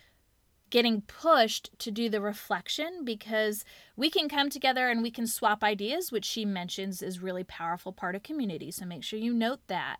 getting 0.70 1.00
pushed 1.02 1.70
to 1.78 1.90
do 1.90 2.10
the 2.10 2.20
reflection 2.20 3.04
because 3.04 3.64
we 3.96 4.10
can 4.10 4.28
come 4.28 4.50
together 4.50 4.88
and 4.88 5.02
we 5.02 5.10
can 5.10 5.26
swap 5.26 5.64
ideas, 5.64 6.12
which 6.12 6.26
she 6.26 6.44
mentions 6.44 7.02
is 7.02 7.22
really 7.22 7.44
powerful 7.44 7.92
part 7.92 8.14
of 8.14 8.22
community. 8.22 8.70
So 8.70 8.84
make 8.84 9.02
sure 9.02 9.18
you 9.18 9.32
note 9.32 9.60
that. 9.68 9.96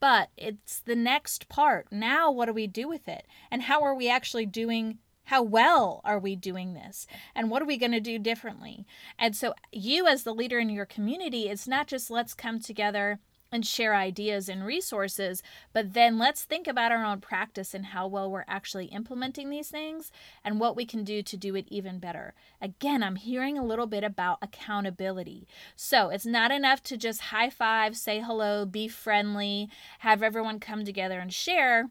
But 0.00 0.30
it's 0.36 0.80
the 0.80 0.96
next 0.96 1.48
part. 1.48 1.86
Now, 1.92 2.30
what 2.30 2.46
do 2.46 2.52
we 2.52 2.66
do 2.66 2.88
with 2.88 3.06
it? 3.06 3.26
And 3.50 3.62
how 3.62 3.82
are 3.82 3.94
we 3.94 4.08
actually 4.08 4.46
doing 4.46 4.98
how 5.30 5.44
well 5.44 6.00
are 6.04 6.18
we 6.18 6.34
doing 6.34 6.74
this? 6.74 7.06
And 7.36 7.52
what 7.52 7.62
are 7.62 7.66
we 7.66 7.76
going 7.76 7.92
to 7.92 8.00
do 8.00 8.18
differently? 8.18 8.84
And 9.16 9.36
so, 9.36 9.54
you 9.70 10.08
as 10.08 10.24
the 10.24 10.34
leader 10.34 10.58
in 10.58 10.70
your 10.70 10.86
community, 10.86 11.48
it's 11.48 11.68
not 11.68 11.86
just 11.86 12.10
let's 12.10 12.34
come 12.34 12.58
together 12.58 13.20
and 13.52 13.64
share 13.64 13.94
ideas 13.94 14.48
and 14.48 14.66
resources, 14.66 15.40
but 15.72 15.94
then 15.94 16.18
let's 16.18 16.42
think 16.42 16.66
about 16.66 16.90
our 16.90 17.04
own 17.04 17.20
practice 17.20 17.74
and 17.74 17.86
how 17.86 18.08
well 18.08 18.28
we're 18.28 18.44
actually 18.48 18.86
implementing 18.86 19.50
these 19.50 19.68
things 19.68 20.10
and 20.44 20.58
what 20.58 20.74
we 20.74 20.84
can 20.84 21.04
do 21.04 21.22
to 21.22 21.36
do 21.36 21.54
it 21.54 21.66
even 21.68 22.00
better. 22.00 22.34
Again, 22.60 23.00
I'm 23.04 23.16
hearing 23.16 23.56
a 23.56 23.64
little 23.64 23.86
bit 23.86 24.02
about 24.02 24.38
accountability. 24.42 25.46
So 25.76 26.08
it's 26.08 26.26
not 26.26 26.50
enough 26.50 26.82
to 26.84 26.96
just 26.96 27.20
high 27.20 27.50
five, 27.50 27.96
say 27.96 28.18
hello, 28.20 28.66
be 28.66 28.88
friendly, 28.88 29.68
have 30.00 30.24
everyone 30.24 30.58
come 30.58 30.84
together 30.84 31.20
and 31.20 31.32
share. 31.32 31.88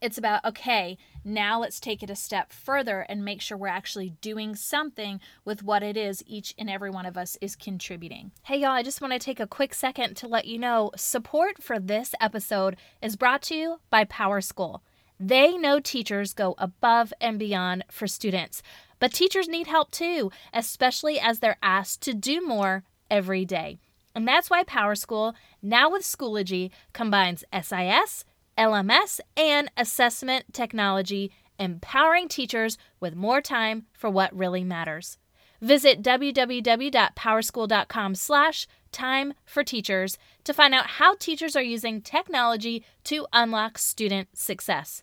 It's 0.00 0.18
about, 0.18 0.44
okay, 0.44 0.96
now 1.24 1.60
let's 1.60 1.80
take 1.80 2.04
it 2.04 2.10
a 2.10 2.14
step 2.14 2.52
further 2.52 3.00
and 3.08 3.24
make 3.24 3.40
sure 3.40 3.58
we're 3.58 3.66
actually 3.66 4.10
doing 4.20 4.54
something 4.54 5.20
with 5.44 5.64
what 5.64 5.82
it 5.82 5.96
is 5.96 6.22
each 6.24 6.54
and 6.56 6.70
every 6.70 6.90
one 6.90 7.04
of 7.04 7.16
us 7.16 7.36
is 7.40 7.56
contributing. 7.56 8.30
Hey, 8.44 8.58
y'all, 8.58 8.70
I 8.70 8.84
just 8.84 9.00
want 9.00 9.12
to 9.12 9.18
take 9.18 9.40
a 9.40 9.46
quick 9.46 9.74
second 9.74 10.16
to 10.18 10.28
let 10.28 10.46
you 10.46 10.56
know 10.56 10.92
support 10.94 11.60
for 11.60 11.80
this 11.80 12.14
episode 12.20 12.76
is 13.02 13.16
brought 13.16 13.42
to 13.42 13.56
you 13.56 13.80
by 13.90 14.04
PowerSchool. 14.04 14.80
They 15.18 15.58
know 15.58 15.80
teachers 15.80 16.32
go 16.32 16.54
above 16.58 17.12
and 17.20 17.36
beyond 17.36 17.84
for 17.90 18.06
students, 18.06 18.62
but 19.00 19.12
teachers 19.12 19.48
need 19.48 19.66
help 19.66 19.90
too, 19.90 20.30
especially 20.52 21.18
as 21.18 21.40
they're 21.40 21.58
asked 21.60 22.02
to 22.02 22.14
do 22.14 22.40
more 22.46 22.84
every 23.10 23.44
day. 23.44 23.80
And 24.14 24.28
that's 24.28 24.48
why 24.48 24.62
PowerSchool, 24.62 25.34
now 25.60 25.90
with 25.90 26.02
Schoology, 26.02 26.70
combines 26.92 27.42
SIS 27.52 28.24
LMS, 28.58 29.20
and 29.36 29.70
assessment 29.76 30.52
technology, 30.52 31.30
empowering 31.58 32.28
teachers 32.28 32.76
with 33.00 33.14
more 33.14 33.40
time 33.40 33.86
for 33.92 34.10
what 34.10 34.36
really 34.36 34.64
matters. 34.64 35.18
Visit 35.60 36.02
www.powerschool.com 36.02 38.14
slash 38.14 38.66
time 38.92 39.34
for 39.44 39.64
teachers 39.64 40.16
to 40.44 40.54
find 40.54 40.72
out 40.74 40.86
how 40.86 41.14
teachers 41.14 41.56
are 41.56 41.62
using 41.62 42.00
technology 42.00 42.84
to 43.04 43.26
unlock 43.32 43.78
student 43.78 44.36
success. 44.36 45.02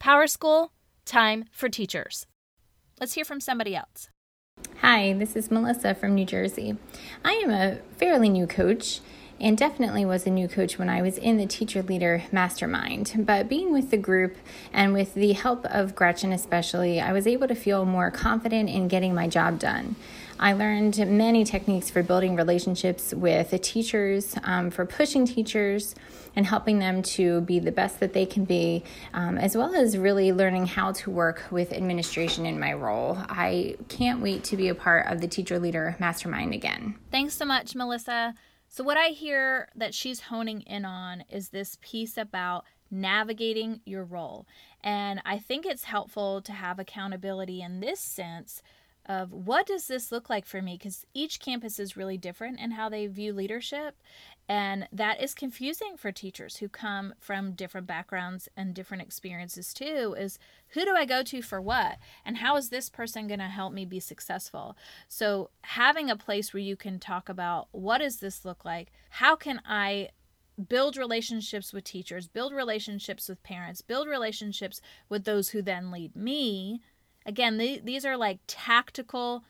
PowerSchool, 0.00 0.70
time 1.04 1.44
for 1.50 1.68
teachers. 1.68 2.26
Let's 3.00 3.14
hear 3.14 3.24
from 3.24 3.40
somebody 3.40 3.76
else. 3.76 4.08
Hi, 4.80 5.12
this 5.12 5.36
is 5.36 5.50
Melissa 5.50 5.94
from 5.94 6.14
New 6.14 6.24
Jersey. 6.24 6.76
I 7.24 7.32
am 7.34 7.50
a 7.50 7.78
fairly 7.98 8.28
new 8.28 8.46
coach 8.46 9.00
and 9.40 9.56
definitely 9.56 10.04
was 10.04 10.26
a 10.26 10.30
new 10.30 10.48
coach 10.48 10.78
when 10.78 10.88
I 10.88 11.02
was 11.02 11.18
in 11.18 11.36
the 11.36 11.46
teacher 11.46 11.82
leader 11.82 12.22
mastermind. 12.32 13.12
But 13.18 13.48
being 13.48 13.72
with 13.72 13.90
the 13.90 13.96
group 13.96 14.36
and 14.72 14.92
with 14.92 15.14
the 15.14 15.32
help 15.32 15.64
of 15.66 15.94
Gretchen, 15.94 16.32
especially, 16.32 17.00
I 17.00 17.12
was 17.12 17.26
able 17.26 17.48
to 17.48 17.54
feel 17.54 17.84
more 17.84 18.10
confident 18.10 18.70
in 18.70 18.88
getting 18.88 19.14
my 19.14 19.28
job 19.28 19.58
done. 19.58 19.96
I 20.38 20.52
learned 20.52 20.98
many 20.98 21.44
techniques 21.44 21.88
for 21.88 22.02
building 22.02 22.36
relationships 22.36 23.14
with 23.14 23.50
the 23.50 23.58
teachers, 23.58 24.36
um, 24.42 24.70
for 24.70 24.84
pushing 24.84 25.24
teachers 25.26 25.94
and 26.34 26.44
helping 26.44 26.78
them 26.78 27.02
to 27.02 27.40
be 27.40 27.58
the 27.58 27.72
best 27.72 28.00
that 28.00 28.12
they 28.12 28.26
can 28.26 28.44
be, 28.44 28.84
um, 29.14 29.38
as 29.38 29.56
well 29.56 29.74
as 29.74 29.96
really 29.96 30.32
learning 30.32 30.66
how 30.66 30.92
to 30.92 31.10
work 31.10 31.44
with 31.50 31.72
administration 31.72 32.44
in 32.44 32.60
my 32.60 32.74
role. 32.74 33.16
I 33.18 33.76
can't 33.88 34.20
wait 34.20 34.44
to 34.44 34.56
be 34.58 34.68
a 34.68 34.74
part 34.74 35.06
of 35.06 35.22
the 35.22 35.28
Teacher 35.28 35.58
Leader 35.58 35.96
Mastermind 35.98 36.52
again. 36.52 36.96
Thanks 37.10 37.34
so 37.34 37.46
much, 37.46 37.74
Melissa. 37.74 38.34
So, 38.76 38.84
what 38.84 38.98
I 38.98 39.06
hear 39.06 39.70
that 39.74 39.94
she's 39.94 40.20
honing 40.20 40.60
in 40.60 40.84
on 40.84 41.24
is 41.30 41.48
this 41.48 41.78
piece 41.80 42.18
about 42.18 42.66
navigating 42.90 43.80
your 43.86 44.04
role. 44.04 44.44
And 44.84 45.22
I 45.24 45.38
think 45.38 45.64
it's 45.64 45.84
helpful 45.84 46.42
to 46.42 46.52
have 46.52 46.78
accountability 46.78 47.62
in 47.62 47.80
this 47.80 48.00
sense 48.00 48.62
of 49.06 49.32
what 49.32 49.66
does 49.66 49.86
this 49.86 50.10
look 50.10 50.28
like 50.28 50.46
for 50.46 50.60
me? 50.60 50.76
Because 50.76 51.06
each 51.14 51.40
campus 51.40 51.78
is 51.78 51.96
really 51.96 52.18
different 52.18 52.60
in 52.60 52.72
how 52.72 52.88
they 52.88 53.06
view 53.06 53.32
leadership 53.32 53.96
and 54.48 54.88
that 54.92 55.20
is 55.20 55.34
confusing 55.34 55.96
for 55.96 56.12
teachers 56.12 56.58
who 56.58 56.68
come 56.68 57.14
from 57.18 57.52
different 57.52 57.86
backgrounds 57.86 58.48
and 58.56 58.74
different 58.74 59.02
experiences 59.02 59.74
too 59.74 60.14
is 60.18 60.38
who 60.68 60.84
do 60.84 60.94
i 60.94 61.04
go 61.04 61.22
to 61.22 61.42
for 61.42 61.60
what? 61.60 61.98
And 62.24 62.38
how 62.38 62.56
is 62.56 62.68
this 62.68 62.88
person 62.88 63.26
going 63.26 63.40
to 63.40 63.46
help 63.46 63.72
me 63.72 63.84
be 63.84 64.00
successful? 64.00 64.76
So 65.08 65.50
having 65.62 66.10
a 66.10 66.16
place 66.16 66.52
where 66.52 66.62
you 66.62 66.76
can 66.76 67.00
talk 67.00 67.28
about 67.28 67.68
what 67.72 67.98
does 67.98 68.18
this 68.18 68.44
look 68.44 68.64
like? 68.64 68.92
How 69.10 69.34
can 69.34 69.60
i 69.66 70.10
build 70.68 70.96
relationships 70.96 71.74
with 71.74 71.84
teachers 71.84 72.28
build 72.28 72.50
relationships 72.50 73.28
with 73.28 73.42
parents 73.42 73.82
build 73.82 74.08
relationships 74.08 74.80
with 75.06 75.24
those 75.24 75.50
who 75.50 75.60
then 75.60 75.90
lead 75.90 76.16
me 76.16 76.80
Again, 77.26 77.58
these 77.58 78.06
are 78.06 78.16
like 78.16 78.38
tactical 78.46 79.44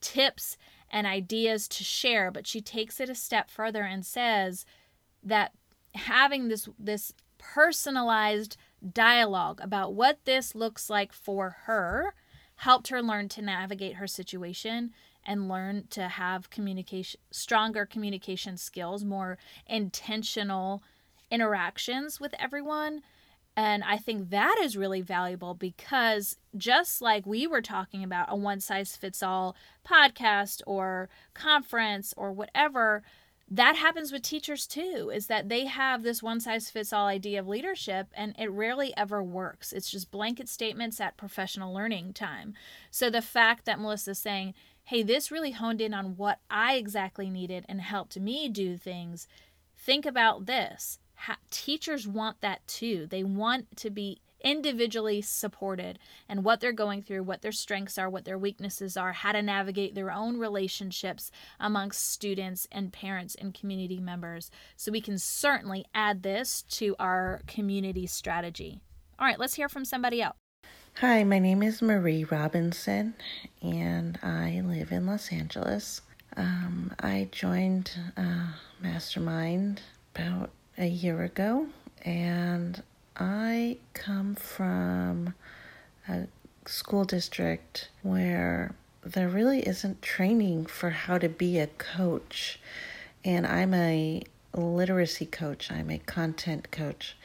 tips 0.00 0.58
and 0.90 1.06
ideas 1.06 1.66
to 1.68 1.82
share, 1.82 2.30
but 2.30 2.46
she 2.46 2.60
takes 2.60 3.00
it 3.00 3.08
a 3.08 3.14
step 3.14 3.50
further 3.50 3.82
and 3.82 4.04
says 4.04 4.66
that 5.22 5.52
having 5.94 6.48
this 6.48 6.68
this 6.78 7.12
personalized 7.38 8.56
dialogue 8.92 9.60
about 9.62 9.94
what 9.94 10.24
this 10.24 10.54
looks 10.54 10.88
like 10.88 11.12
for 11.12 11.56
her 11.64 12.14
helped 12.56 12.88
her 12.88 13.02
learn 13.02 13.28
to 13.28 13.42
navigate 13.42 13.96
her 13.96 14.06
situation 14.06 14.92
and 15.24 15.48
learn 15.48 15.84
to 15.90 16.08
have 16.08 16.50
communication 16.50 17.20
stronger 17.30 17.86
communication 17.86 18.56
skills, 18.56 19.04
more 19.04 19.38
intentional 19.66 20.82
interactions 21.30 22.20
with 22.20 22.34
everyone. 22.38 23.02
And 23.56 23.84
I 23.84 23.98
think 23.98 24.30
that 24.30 24.58
is 24.62 24.76
really 24.76 25.02
valuable 25.02 25.54
because 25.54 26.38
just 26.56 27.02
like 27.02 27.26
we 27.26 27.46
were 27.46 27.60
talking 27.60 28.02
about 28.02 28.26
a 28.30 28.36
one 28.36 28.60
size 28.60 28.96
fits 28.96 29.22
all 29.22 29.54
podcast 29.86 30.62
or 30.66 31.08
conference 31.34 32.14
or 32.16 32.32
whatever, 32.32 33.02
that 33.50 33.76
happens 33.76 34.10
with 34.10 34.22
teachers 34.22 34.66
too 34.66 35.10
is 35.12 35.26
that 35.26 35.50
they 35.50 35.66
have 35.66 36.02
this 36.02 36.22
one 36.22 36.40
size 36.40 36.70
fits 36.70 36.92
all 36.92 37.06
idea 37.06 37.40
of 37.40 37.48
leadership 37.48 38.08
and 38.14 38.34
it 38.38 38.50
rarely 38.50 38.96
ever 38.96 39.22
works. 39.22 39.72
It's 39.72 39.90
just 39.90 40.10
blanket 40.10 40.48
statements 40.48 41.00
at 41.00 41.18
professional 41.18 41.74
learning 41.74 42.14
time. 42.14 42.54
So 42.90 43.10
the 43.10 43.20
fact 43.20 43.66
that 43.66 43.78
melissa's 43.78 44.18
saying 44.18 44.54
hey 44.84 45.02
this 45.02 45.30
really 45.30 45.52
honed 45.52 45.80
in 45.80 45.94
on 45.94 46.16
what 46.16 46.40
i 46.50 46.74
exactly 46.74 47.30
needed 47.30 47.64
and 47.68 47.80
helped 47.80 48.18
me 48.18 48.48
do 48.48 48.76
things 48.76 49.28
think 49.76 50.04
about 50.04 50.46
this 50.46 50.98
ha- 51.22 51.38
teachers 51.50 52.06
want 52.06 52.40
that 52.40 52.66
too. 52.66 53.06
They 53.06 53.22
want 53.22 53.76
to 53.76 53.90
be 53.90 54.20
individually 54.44 55.22
supported 55.22 55.98
and 56.28 56.42
what 56.42 56.58
they're 56.58 56.72
going 56.72 57.00
through, 57.02 57.22
what 57.22 57.42
their 57.42 57.52
strengths 57.52 57.96
are, 57.96 58.10
what 58.10 58.24
their 58.24 58.38
weaknesses 58.38 58.96
are, 58.96 59.12
how 59.12 59.30
to 59.30 59.40
navigate 59.40 59.94
their 59.94 60.10
own 60.10 60.36
relationships 60.36 61.30
amongst 61.60 62.10
students 62.10 62.66
and 62.72 62.92
parents 62.92 63.36
and 63.36 63.54
community 63.54 64.00
members. 64.00 64.50
So 64.76 64.90
we 64.90 65.00
can 65.00 65.16
certainly 65.18 65.84
add 65.94 66.24
this 66.24 66.62
to 66.70 66.96
our 66.98 67.40
community 67.46 68.06
strategy. 68.06 68.80
All 69.18 69.26
right, 69.26 69.38
let's 69.38 69.54
hear 69.54 69.68
from 69.68 69.84
somebody 69.84 70.20
else. 70.20 70.36
Hi, 70.96 71.22
my 71.22 71.38
name 71.38 71.62
is 71.62 71.80
Marie 71.80 72.24
Robinson 72.24 73.14
and 73.62 74.18
I 74.22 74.60
live 74.64 74.90
in 74.90 75.06
Los 75.06 75.30
Angeles. 75.32 76.00
Um, 76.36 76.92
I 76.98 77.28
joined 77.30 77.92
uh, 78.16 78.54
Mastermind 78.80 79.82
about 80.14 80.50
a 80.78 80.86
year 80.86 81.22
ago, 81.22 81.66
and 82.04 82.82
I 83.16 83.78
come 83.94 84.34
from 84.34 85.34
a 86.08 86.26
school 86.66 87.04
district 87.04 87.90
where 88.02 88.74
there 89.04 89.28
really 89.28 89.60
isn't 89.60 90.00
training 90.00 90.66
for 90.66 90.90
how 90.90 91.18
to 91.18 91.28
be 91.28 91.58
a 91.58 91.66
coach. 91.66 92.60
And 93.24 93.46
I'm 93.46 93.74
a 93.74 94.22
literacy 94.54 95.26
coach, 95.26 95.70
I'm 95.70 95.90
a 95.90 95.98
content 95.98 96.70
coach. 96.70 97.16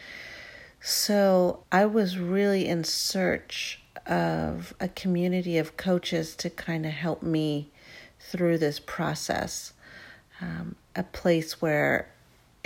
So 0.82 1.64
I 1.72 1.86
was 1.86 2.18
really 2.18 2.68
in 2.68 2.84
search 2.84 3.82
of 4.06 4.74
a 4.80 4.88
community 4.88 5.58
of 5.58 5.78
coaches 5.78 6.36
to 6.38 6.50
kind 6.50 6.86
of 6.86 6.94
help 6.94 7.22
me 7.22 7.72
through 8.20 8.58
this 8.58 8.80
process. 8.80 9.74
Um, 10.40 10.76
a 10.96 11.04
place 11.04 11.62
where 11.62 12.10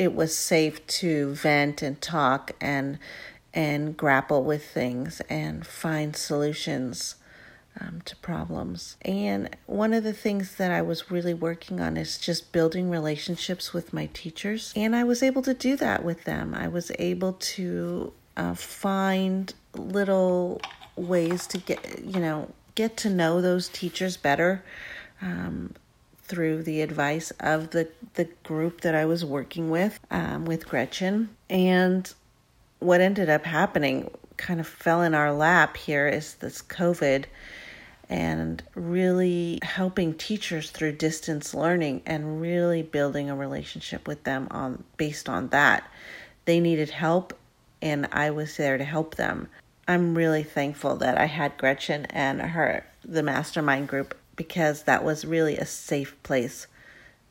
it 0.01 0.15
was 0.15 0.36
safe 0.36 0.86
to 0.88 1.31
vent 1.36 1.84
and 1.84 2.01
talk 2.01 2.53
and 2.60 2.98
and 3.53 3.96
grapple 3.96 4.43
with 4.43 4.65
things 4.65 5.22
and 5.29 5.67
find 5.67 6.15
solutions 6.15 7.15
um, 7.79 8.01
to 8.05 8.15
problems. 8.15 8.96
And 9.03 9.55
one 9.67 9.93
of 9.93 10.03
the 10.03 10.13
things 10.13 10.55
that 10.55 10.72
I 10.72 10.81
was 10.81 11.12
really 11.12 11.36
working 11.36 11.79
on 11.79 11.98
is 11.98 12.17
just 12.17 12.51
building 12.51 12.89
relationships 12.89 13.74
with 13.74 13.93
my 13.93 14.10
teachers. 14.13 14.74
And 14.75 14.96
I 14.96 15.03
was 15.03 15.22
able 15.22 15.43
to 15.43 15.53
do 15.53 15.75
that 15.75 16.03
with 16.03 16.24
them. 16.24 16.55
I 16.55 16.67
was 16.67 16.91
able 16.98 17.34
to 17.34 18.12
uh, 18.38 18.55
find 18.55 19.53
little 19.75 20.62
ways 20.96 21.46
to 21.48 21.60
get, 21.60 22.03
you 22.03 22.20
know, 22.20 22.50
get 22.74 22.98
to 22.98 23.10
know 23.10 23.39
those 23.39 23.67
teachers 23.67 24.17
better. 24.17 24.63
Um, 25.22 25.75
through 26.31 26.63
the 26.63 26.79
advice 26.79 27.31
of 27.41 27.72
the, 27.72 27.89
the 28.13 28.24
group 28.44 28.79
that 28.81 28.96
I 28.96 29.03
was 29.03 29.25
working 29.25 29.70
with, 29.70 30.00
um, 30.09 30.46
with 30.46 30.65
Gretchen. 30.65 31.27
And 31.50 32.11
what 32.79 33.01
ended 33.01 33.29
up 33.29 33.44
happening 33.44 34.09
kind 34.37 34.61
of 34.61 34.65
fell 34.65 35.01
in 35.01 35.13
our 35.13 35.33
lap 35.33 35.75
here 35.75 36.07
is 36.07 36.35
this 36.35 36.61
COVID 36.61 37.25
and 38.09 38.63
really 38.75 39.59
helping 39.61 40.13
teachers 40.13 40.72
through 40.72 40.94
distance 40.94 41.53
learning 41.53 42.01
and 42.05 42.39
really 42.39 42.81
building 42.81 43.29
a 43.29 43.35
relationship 43.35 44.07
with 44.07 44.24
them 44.24 44.48
on 44.51 44.85
based 44.96 45.27
on 45.27 45.50
that. 45.50 45.83
They 46.46 46.61
needed 46.61 46.91
help 46.91 47.37
and 47.81 48.07
I 48.13 48.31
was 48.31 48.55
there 48.55 48.77
to 48.77 48.85
help 48.85 49.15
them. 49.15 49.50
I'm 49.85 50.15
really 50.15 50.44
thankful 50.44 50.96
that 50.98 51.17
I 51.17 51.25
had 51.25 51.57
Gretchen 51.57 52.05
and 52.05 52.41
her 52.41 52.85
the 53.03 53.24
mastermind 53.24 53.89
group 53.89 54.15
because 54.42 54.84
that 54.84 55.04
was 55.04 55.24
really 55.24 55.56
a 55.56 55.66
safe 55.68 56.16
place 56.24 56.66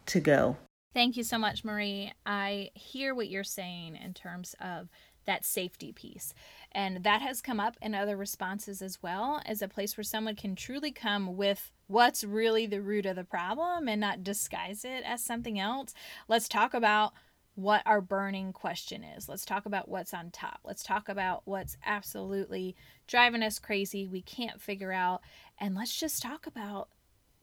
to 0.07 0.20
go. 0.20 0.57
Thank 0.94 1.16
you 1.16 1.25
so 1.25 1.38
much, 1.38 1.64
Marie. 1.64 2.12
I 2.25 2.70
hear 2.75 3.16
what 3.16 3.29
you're 3.29 3.42
saying 3.42 3.96
in 3.96 4.14
terms 4.14 4.55
of 4.61 4.88
that 5.27 5.44
safety 5.44 5.90
piece. 5.90 6.35
And 6.70 7.03
that 7.03 7.20
has 7.20 7.42
come 7.42 7.59
up 7.59 7.77
in 7.83 7.96
other 7.96 8.16
responses 8.16 8.81
as 8.81 9.03
well 9.03 9.42
as 9.44 9.61
a 9.61 9.66
place 9.66 9.96
where 9.96 10.05
someone 10.05 10.37
can 10.37 10.55
truly 10.55 10.92
come 10.92 11.37
with 11.37 11.73
what's 11.88 12.23
really 12.23 12.66
the 12.66 12.81
root 12.81 13.07
of 13.07 13.16
the 13.16 13.25
problem 13.25 13.88
and 13.88 14.01
not 14.01 14.23
disguise 14.23 14.85
it 14.85 15.03
as 15.05 15.20
something 15.20 15.59
else. 15.59 15.92
Let's 16.29 16.49
talk 16.49 16.75
about 16.75 17.12
what 17.57 17.83
our 17.87 18.01
burning 18.01 18.53
question 18.53 19.03
is. 19.03 19.29
Let's 19.29 19.44
talk 19.44 19.66
about 19.66 19.88
what's 19.88 20.14
on 20.14 20.31
top. 20.31 20.61
Let's 20.64 20.85
talk 20.85 21.09
about 21.09 21.42
what's 21.44 21.77
absolutely 21.85 22.77
driving 23.09 23.42
us 23.42 23.59
crazy, 23.59 24.07
we 24.07 24.23
can't 24.23 24.61
figure 24.61 24.92
out. 24.92 25.23
And 25.59 25.75
let's 25.75 25.99
just 25.99 26.23
talk 26.23 26.46
about 26.46 26.88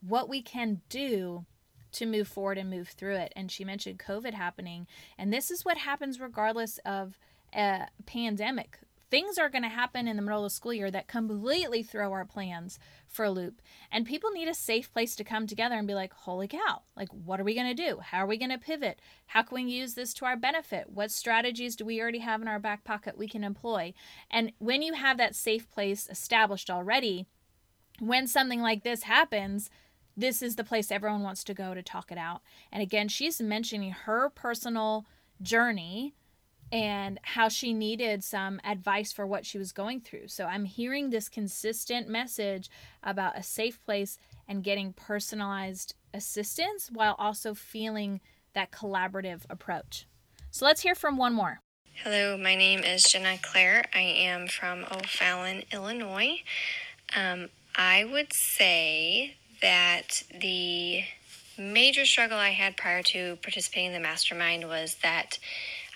what 0.02 0.30
we 0.30 0.42
can 0.42 0.82
do 0.90 1.46
to 1.94 2.06
move 2.06 2.28
forward 2.28 2.58
and 2.58 2.70
move 2.70 2.90
through 2.90 3.16
it. 3.16 3.34
And 3.36 3.52
she 3.52 3.64
mentioned 3.64 4.00
COVID 4.00 4.34
happening. 4.34 4.88
And 5.18 5.34
this 5.34 5.50
is 5.50 5.66
what 5.66 5.78
happens 5.78 6.20
regardless 6.20 6.80
of 6.86 7.18
a 7.56 7.88
pandemic. 8.06 8.80
Things 9.10 9.38
are 9.38 9.50
going 9.50 9.64
to 9.64 9.70
happen 9.70 10.06
in 10.06 10.18
the 10.18 10.22
middle 10.22 10.44
of 10.44 10.52
the 10.52 10.54
school 10.54 10.74
year 10.74 10.92
that 10.92 11.08
completely 11.08 11.82
throw 11.82 12.12
our 12.12 12.26
plans 12.26 12.78
for 13.08 13.24
a 13.24 13.32
loop. 13.32 13.62
And 13.90 14.06
people 14.06 14.32
need 14.32 14.50
a 14.50 14.54
safe 14.54 14.92
place 14.92 15.16
to 15.16 15.24
come 15.24 15.48
together 15.48 15.76
and 15.76 15.88
be 15.88 15.94
like, 15.94 16.12
holy 16.12 16.50
cow, 16.50 16.82
like, 16.96 17.08
what 17.12 17.40
are 17.40 17.46
we 17.46 17.56
going 17.56 17.74
to 17.74 17.90
do? 17.90 18.00
How 18.02 18.18
are 18.20 18.28
we 18.28 18.38
going 18.38 18.52
to 18.52 18.58
pivot? 18.58 19.00
How 19.28 19.44
can 19.44 19.56
we 19.56 19.72
use 19.72 19.94
this 19.94 20.14
to 20.16 20.26
our 20.26 20.36
benefit? 20.36 20.90
What 20.90 21.10
strategies 21.10 21.78
do 21.78 21.86
we 21.86 22.02
already 22.02 22.20
have 22.20 22.42
in 22.42 22.50
our 22.50 22.60
back 22.60 22.84
pocket 22.84 23.18
we 23.18 23.30
can 23.30 23.46
employ? 23.46 23.94
And 24.30 24.52
when 24.60 24.82
you 24.82 24.92
have 24.92 25.18
that 25.20 25.36
safe 25.36 25.72
place 25.72 26.10
established 26.12 26.70
already, 26.70 27.28
when 28.00 28.28
something 28.28 28.62
like 28.62 28.84
this 28.84 29.04
happens, 29.04 29.70
this 30.18 30.42
is 30.42 30.56
the 30.56 30.64
place 30.64 30.92
everyone 30.92 31.22
wants 31.22 31.44
to 31.46 31.54
go 31.54 31.76
to 31.76 31.84
talk 31.84 32.12
it 32.12 32.18
out. 32.18 32.42
And 32.72 32.82
again, 32.82 33.08
she's 33.08 33.40
mentioning 33.40 33.92
her 33.92 34.30
personal 34.30 35.06
journey 35.42 36.16
and 36.72 37.20
how 37.22 37.48
she 37.48 37.74
needed 37.74 38.24
some 38.24 38.60
advice 38.66 39.14
for 39.14 39.26
what 39.26 39.46
she 39.46 39.58
was 39.58 39.72
going 39.72 40.02
through. 40.02 40.28
So 40.28 40.46
I'm 40.46 40.66
hearing 40.66 41.10
this 41.10 41.30
consistent 41.30 42.10
message 42.10 42.70
about 43.04 43.38
a 43.38 43.44
safe 43.44 43.82
place 43.86 44.18
and 44.48 44.64
getting 44.64 44.92
personalized 44.92 45.94
assistance 46.14 46.90
while 46.92 47.16
also 47.18 47.54
feeling 47.54 48.20
that 48.54 48.72
collaborative 48.72 49.42
approach. 49.50 50.08
So 50.50 50.66
let's 50.66 50.82
hear 50.82 50.96
from 50.96 51.16
one 51.16 51.34
more. 51.34 51.60
Hello, 52.04 52.38
my 52.38 52.56
name 52.56 52.80
is 52.80 53.04
Jenna 53.04 53.38
Claire. 53.42 53.86
I 53.94 54.02
am 54.02 54.48
from 54.48 54.86
O'Fallon, 54.92 55.64
Illinois. 55.72 56.42
Um, 57.16 57.50
I 57.76 58.04
would 58.04 58.34
say 58.34 59.36
that 59.62 60.24
the 60.40 61.04
major 61.58 62.06
struggle 62.06 62.38
I 62.38 62.50
had 62.50 62.78
prior 62.78 63.02
to 63.04 63.38
participating 63.42 63.88
in 63.88 63.94
the 63.94 64.00
mastermind 64.00 64.68
was 64.68 64.96
that 65.04 65.40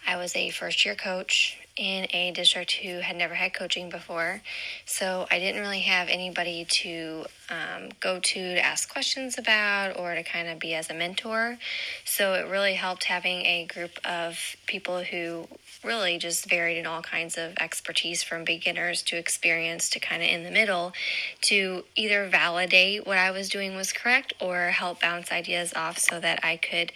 I 0.08 0.18
was 0.18 0.36
a 0.36 0.50
first 0.50 0.84
year 0.86 0.96
coach 0.96 1.58
in 1.78 2.08
a 2.12 2.32
district 2.32 2.74
who 2.74 3.00
had 3.00 3.16
never 3.16 3.34
had 3.34 3.54
coaching 3.54 3.90
before. 3.90 4.42
So 4.86 5.28
I 5.32 5.40
didn't 5.40 5.62
really 5.62 5.82
have 5.82 6.10
anybody 6.10 6.66
to 6.66 7.26
um, 7.52 7.90
go 8.00 8.20
to 8.20 8.32
to 8.56 8.66
ask 8.66 8.92
questions 8.92 9.38
about 9.38 9.98
or 9.98 10.16
to 10.16 10.24
kind 10.24 10.48
of 10.48 10.60
be 10.60 10.74
as 10.74 10.90
a 10.90 10.94
mentor. 10.94 11.58
So 12.06 12.34
it 12.34 12.48
really 12.48 12.74
helped 12.74 13.06
having 13.06 13.46
a 13.46 13.66
group 13.66 14.00
of 14.06 14.56
people 14.66 15.04
who 15.04 15.48
really 15.84 16.18
just 16.18 16.48
varied 16.48 16.78
in 16.78 16.86
all 16.86 17.02
kinds 17.02 17.38
of 17.38 17.54
expertise 17.60 18.24
from 18.24 18.44
beginners 18.44 19.02
to 19.02 19.18
experienced 19.18 19.94
to 19.94 20.00
kind 20.00 20.22
of 20.22 20.30
in 20.30 20.44
the 20.44 20.52
middle 20.52 20.94
to 21.42 21.84
either 21.96 22.28
validate 22.28 23.06
what 23.06 23.18
I 23.18 23.32
was 23.32 23.50
doing 23.50 23.76
was 23.76 23.92
correct 23.92 24.34
or 24.40 24.70
help 24.70 25.02
bounce 25.02 25.32
ideas 25.32 25.74
off 25.76 25.98
so 25.98 26.20
that 26.20 26.40
I 26.44 26.58
could 26.58 26.92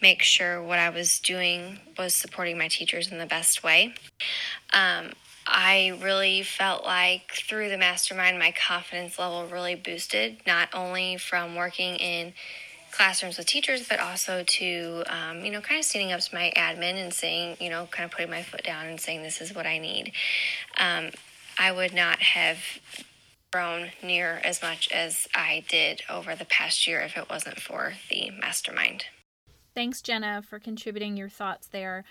make 0.00 0.22
sure 0.22 0.62
what 0.62 0.78
I 0.78 0.90
was 0.90 1.18
doing 1.18 1.80
was 1.98 2.14
supporting 2.14 2.56
my 2.56 2.68
teachers 2.68 3.10
in 3.10 3.18
the 3.18 3.26
best 3.26 3.64
way. 3.64 3.94
Um, 4.72 5.10
I 5.50 5.98
really 6.02 6.42
felt 6.42 6.84
like 6.84 7.32
through 7.32 7.70
the 7.70 7.78
mastermind, 7.78 8.38
my 8.38 8.52
confidence 8.52 9.18
level 9.18 9.46
really 9.46 9.74
boosted, 9.74 10.38
not 10.46 10.68
only 10.74 11.16
from 11.16 11.54
working 11.54 11.96
in 11.96 12.34
classrooms 12.90 13.38
with 13.38 13.46
teachers, 13.46 13.88
but 13.88 13.98
also 14.00 14.44
to, 14.44 15.04
um, 15.06 15.44
you 15.44 15.50
know, 15.50 15.60
kind 15.60 15.78
of 15.78 15.84
standing 15.84 16.12
up 16.12 16.20
to 16.20 16.34
my 16.34 16.52
admin 16.56 16.94
and 16.94 17.12
saying, 17.12 17.56
you 17.60 17.70
know, 17.70 17.88
kind 17.90 18.04
of 18.04 18.10
putting 18.10 18.30
my 18.30 18.42
foot 18.42 18.62
down 18.62 18.86
and 18.86 19.00
saying, 19.00 19.22
this 19.22 19.40
is 19.40 19.54
what 19.54 19.66
I 19.66 19.78
need. 19.78 20.12
Um, 20.78 21.10
I 21.58 21.72
would 21.72 21.94
not 21.94 22.20
have 22.20 22.58
grown 23.50 23.90
near 24.02 24.40
as 24.44 24.62
much 24.62 24.90
as 24.92 25.26
I 25.34 25.64
did 25.68 26.02
over 26.10 26.34
the 26.34 26.44
past 26.44 26.86
year 26.86 27.00
if 27.00 27.16
it 27.16 27.28
wasn't 27.30 27.60
for 27.60 27.94
the 28.10 28.30
mastermind. 28.30 29.06
Thanks, 29.74 30.02
Jenna, 30.02 30.42
for 30.42 30.58
contributing 30.58 31.16
your 31.16 31.28
thoughts 31.28 31.68
there. 31.68 32.04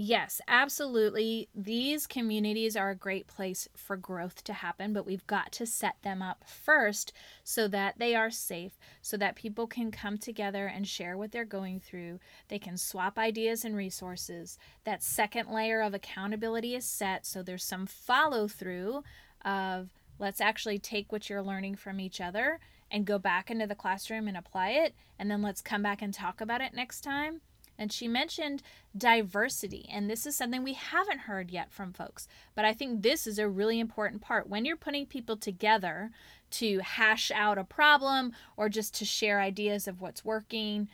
Yes, 0.00 0.40
absolutely. 0.46 1.48
These 1.56 2.06
communities 2.06 2.76
are 2.76 2.90
a 2.90 2.94
great 2.94 3.26
place 3.26 3.66
for 3.74 3.96
growth 3.96 4.44
to 4.44 4.52
happen, 4.52 4.92
but 4.92 5.04
we've 5.04 5.26
got 5.26 5.50
to 5.54 5.66
set 5.66 5.96
them 6.02 6.22
up 6.22 6.44
first 6.46 7.12
so 7.42 7.66
that 7.66 7.98
they 7.98 8.14
are 8.14 8.30
safe, 8.30 8.78
so 9.02 9.16
that 9.16 9.34
people 9.34 9.66
can 9.66 9.90
come 9.90 10.16
together 10.16 10.66
and 10.68 10.86
share 10.86 11.18
what 11.18 11.32
they're 11.32 11.44
going 11.44 11.80
through. 11.80 12.20
They 12.46 12.60
can 12.60 12.76
swap 12.76 13.18
ideas 13.18 13.64
and 13.64 13.74
resources. 13.74 14.56
That 14.84 15.02
second 15.02 15.50
layer 15.50 15.80
of 15.80 15.94
accountability 15.94 16.76
is 16.76 16.84
set, 16.84 17.26
so 17.26 17.42
there's 17.42 17.64
some 17.64 17.84
follow 17.86 18.46
through 18.46 19.02
of 19.44 19.90
let's 20.20 20.40
actually 20.40 20.78
take 20.78 21.10
what 21.10 21.28
you're 21.28 21.42
learning 21.42 21.74
from 21.74 21.98
each 21.98 22.20
other 22.20 22.60
and 22.88 23.04
go 23.04 23.18
back 23.18 23.50
into 23.50 23.66
the 23.66 23.74
classroom 23.74 24.28
and 24.28 24.36
apply 24.36 24.70
it, 24.70 24.94
and 25.18 25.28
then 25.28 25.42
let's 25.42 25.60
come 25.60 25.82
back 25.82 26.02
and 26.02 26.14
talk 26.14 26.40
about 26.40 26.60
it 26.60 26.72
next 26.72 27.00
time. 27.00 27.40
And 27.78 27.92
she 27.92 28.08
mentioned 28.08 28.62
diversity, 28.96 29.88
and 29.92 30.10
this 30.10 30.26
is 30.26 30.34
something 30.34 30.64
we 30.64 30.72
haven't 30.72 31.20
heard 31.20 31.50
yet 31.50 31.72
from 31.72 31.92
folks. 31.92 32.26
But 32.54 32.64
I 32.64 32.74
think 32.74 33.02
this 33.02 33.26
is 33.26 33.38
a 33.38 33.48
really 33.48 33.78
important 33.78 34.20
part. 34.20 34.48
When 34.48 34.64
you're 34.64 34.76
putting 34.76 35.06
people 35.06 35.36
together 35.36 36.10
to 36.52 36.80
hash 36.80 37.30
out 37.30 37.58
a 37.58 37.64
problem 37.64 38.32
or 38.56 38.68
just 38.68 38.94
to 38.96 39.04
share 39.04 39.40
ideas 39.40 39.86
of 39.86 40.00
what's 40.00 40.24
working, 40.24 40.88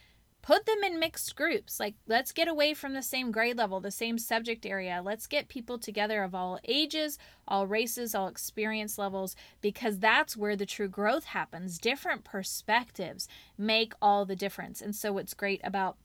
put 0.45 0.67
them 0.67 0.85
in 0.85 0.99
mixed 0.99 1.35
groups. 1.37 1.81
Like, 1.81 1.95
let's 2.07 2.31
get 2.31 2.49
away 2.49 2.75
from 2.75 2.93
the 2.93 3.03
same 3.03 3.31
grade 3.31 3.57
level, 3.57 3.81
the 3.81 3.91
same 3.91 4.19
subject 4.19 4.67
area. 4.67 5.01
Let's 5.03 5.27
get 5.27 5.49
people 5.49 5.79
together 5.79 6.23
of 6.23 6.35
all 6.35 6.61
ages, 6.65 7.19
all 7.49 7.67
races, 7.67 8.15
all 8.15 8.29
experience 8.29 8.99
levels, 8.99 9.37
because 9.63 10.01
that's 10.01 10.37
where 10.37 10.55
the 10.55 10.67
true 10.67 10.89
growth 10.89 11.25
happens. 11.25 11.79
Different 11.79 12.25
perspectives 12.25 13.27
make 13.57 13.95
all 14.03 14.27
the 14.27 14.37
difference. 14.37 14.83
And 14.83 14.95
so, 14.95 15.15
what's 15.15 15.33
great 15.33 15.63
about 15.65 15.97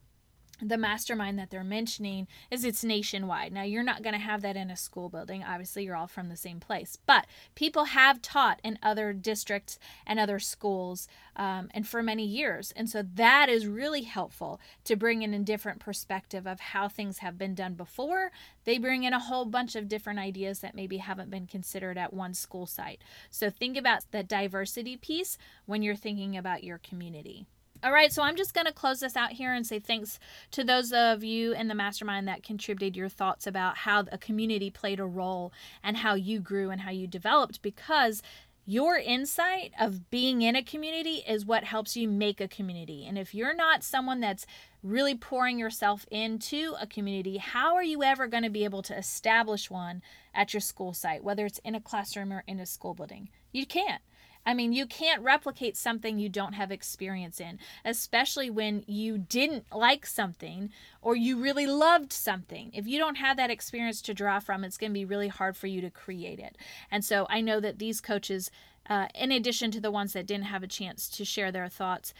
the 0.61 0.77
mastermind 0.77 1.39
that 1.39 1.49
they're 1.49 1.63
mentioning 1.63 2.27
is 2.51 2.63
it's 2.63 2.83
nationwide. 2.83 3.53
Now, 3.53 3.63
you're 3.63 3.83
not 3.83 4.03
going 4.03 4.13
to 4.13 4.19
have 4.19 4.41
that 4.41 4.55
in 4.55 4.69
a 4.69 4.77
school 4.77 5.09
building. 5.09 5.43
Obviously, 5.43 5.83
you're 5.83 5.95
all 5.95 6.07
from 6.07 6.29
the 6.29 6.35
same 6.35 6.59
place. 6.59 6.97
But 7.05 7.25
people 7.55 7.85
have 7.85 8.21
taught 8.21 8.59
in 8.63 8.77
other 8.83 9.13
districts 9.13 9.79
and 10.05 10.19
other 10.19 10.39
schools 10.39 11.07
um, 11.35 11.69
and 11.73 11.87
for 11.87 12.03
many 12.03 12.25
years. 12.25 12.73
And 12.75 12.89
so 12.89 13.03
that 13.15 13.49
is 13.49 13.65
really 13.65 14.03
helpful 14.03 14.59
to 14.83 14.95
bring 14.95 15.21
in 15.21 15.33
a 15.33 15.39
different 15.39 15.79
perspective 15.79 16.45
of 16.45 16.59
how 16.59 16.87
things 16.87 17.19
have 17.19 17.37
been 17.37 17.55
done 17.55 17.75
before. 17.75 18.31
They 18.65 18.77
bring 18.77 19.03
in 19.03 19.13
a 19.13 19.19
whole 19.19 19.45
bunch 19.45 19.75
of 19.75 19.87
different 19.87 20.19
ideas 20.19 20.59
that 20.59 20.75
maybe 20.75 20.97
haven't 20.97 21.29
been 21.29 21.47
considered 21.47 21.97
at 21.97 22.13
one 22.13 22.33
school 22.33 22.65
site. 22.65 23.01
So 23.29 23.49
think 23.49 23.77
about 23.77 24.03
the 24.11 24.23
diversity 24.23 24.97
piece 24.97 25.37
when 25.65 25.81
you're 25.81 25.95
thinking 25.95 26.35
about 26.35 26.63
your 26.63 26.77
community. 26.77 27.45
All 27.81 27.93
right, 27.93 28.11
so 28.11 28.23
I'm 28.23 28.35
just 28.35 28.53
going 28.53 28.67
to 28.67 28.73
close 28.73 28.99
this 28.99 29.15
out 29.15 29.31
here 29.31 29.53
and 29.53 29.65
say 29.65 29.79
thanks 29.79 30.19
to 30.51 30.65
those 30.65 30.91
of 30.91 31.23
you 31.23 31.53
in 31.53 31.69
the 31.69 31.75
mastermind 31.75 32.27
that 32.27 32.43
contributed 32.43 32.97
your 32.97 33.07
thoughts 33.07 33.47
about 33.47 33.77
how 33.77 34.03
a 34.11 34.17
community 34.17 34.69
played 34.69 34.99
a 34.99 35.05
role 35.05 35.53
and 35.81 35.95
how 35.95 36.13
you 36.13 36.41
grew 36.41 36.71
and 36.71 36.81
how 36.81 36.91
you 36.91 37.07
developed 37.07 37.61
because 37.61 38.21
your 38.65 38.97
insight 38.97 39.71
of 39.79 40.09
being 40.09 40.41
in 40.41 40.57
a 40.57 40.61
community 40.61 41.23
is 41.25 41.45
what 41.45 41.63
helps 41.63 41.95
you 41.95 42.09
make 42.09 42.41
a 42.41 42.49
community. 42.49 43.05
And 43.07 43.17
if 43.17 43.33
you're 43.33 43.55
not 43.55 43.81
someone 43.81 44.19
that's 44.19 44.45
really 44.83 45.15
pouring 45.15 45.57
yourself 45.57 46.05
into 46.11 46.75
a 46.81 46.85
community, 46.85 47.37
how 47.37 47.75
are 47.75 47.83
you 47.83 48.03
ever 48.03 48.27
going 48.27 48.43
to 48.43 48.49
be 48.49 48.65
able 48.65 48.81
to 48.83 48.97
establish 48.97 49.71
one 49.71 50.01
at 50.35 50.53
your 50.53 50.61
school 50.61 50.93
site, 50.93 51.23
whether 51.23 51.45
it's 51.45 51.59
in 51.59 51.75
a 51.75 51.81
classroom 51.81 52.33
or 52.33 52.43
in 52.45 52.59
a 52.59 52.65
school 52.65 52.93
building? 52.93 53.29
You 53.53 53.65
can't. 53.65 54.01
I 54.45 54.53
mean, 54.53 54.73
you 54.73 54.85
can't 54.85 55.21
replicate 55.21 55.77
something 55.77 56.17
you 56.17 56.29
don't 56.29 56.53
have 56.53 56.71
experience 56.71 57.39
in, 57.39 57.59
especially 57.85 58.49
when 58.49 58.83
you 58.87 59.17
didn't 59.17 59.65
like 59.73 60.05
something 60.05 60.71
or 61.01 61.15
you 61.15 61.39
really 61.39 61.67
loved 61.67 62.11
something. 62.11 62.71
If 62.73 62.87
you 62.87 62.97
don't 62.97 63.15
have 63.15 63.37
that 63.37 63.51
experience 63.51 64.01
to 64.03 64.13
draw 64.13 64.39
from, 64.39 64.63
it's 64.63 64.77
going 64.77 64.91
to 64.91 64.99
be 64.99 65.05
really 65.05 65.27
hard 65.27 65.55
for 65.55 65.67
you 65.67 65.81
to 65.81 65.89
create 65.89 66.39
it. 66.39 66.57
And 66.89 67.05
so 67.05 67.27
I 67.29 67.41
know 67.41 67.59
that 67.59 67.79
these 67.79 68.01
coaches, 68.01 68.49
uh, 68.89 69.07
in 69.13 69.31
addition 69.31 69.71
to 69.71 69.81
the 69.81 69.91
ones 69.91 70.13
that 70.13 70.25
didn't 70.25 70.45
have 70.45 70.63
a 70.63 70.67
chance 70.67 71.09
to 71.09 71.25
share 71.25 71.51
their 71.51 71.67
thoughts, 71.67 72.13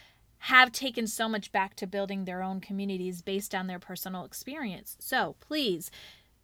have 0.44 0.72
taken 0.72 1.08
so 1.08 1.28
much 1.28 1.52
back 1.52 1.76
to 1.76 1.88
building 1.88 2.26
their 2.26 2.42
own 2.42 2.62
communities 2.62 3.22
based 3.22 3.54
on 3.54 3.68
their 3.68 3.80
personal 3.80 4.24
experience. 4.24 4.96
So 5.00 5.36
please 5.40 5.92